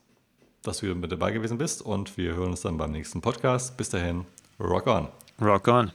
dass 0.63 0.79
du 0.79 0.93
mit 0.95 1.11
dabei 1.11 1.31
gewesen 1.31 1.57
bist 1.57 1.81
und 1.81 2.17
wir 2.17 2.35
hören 2.35 2.51
uns 2.51 2.61
dann 2.61 2.77
beim 2.77 2.91
nächsten 2.91 3.21
Podcast. 3.21 3.77
Bis 3.77 3.89
dahin, 3.89 4.25
rock 4.59 4.87
on. 4.87 5.07
Rock 5.41 5.67
on. 5.67 5.91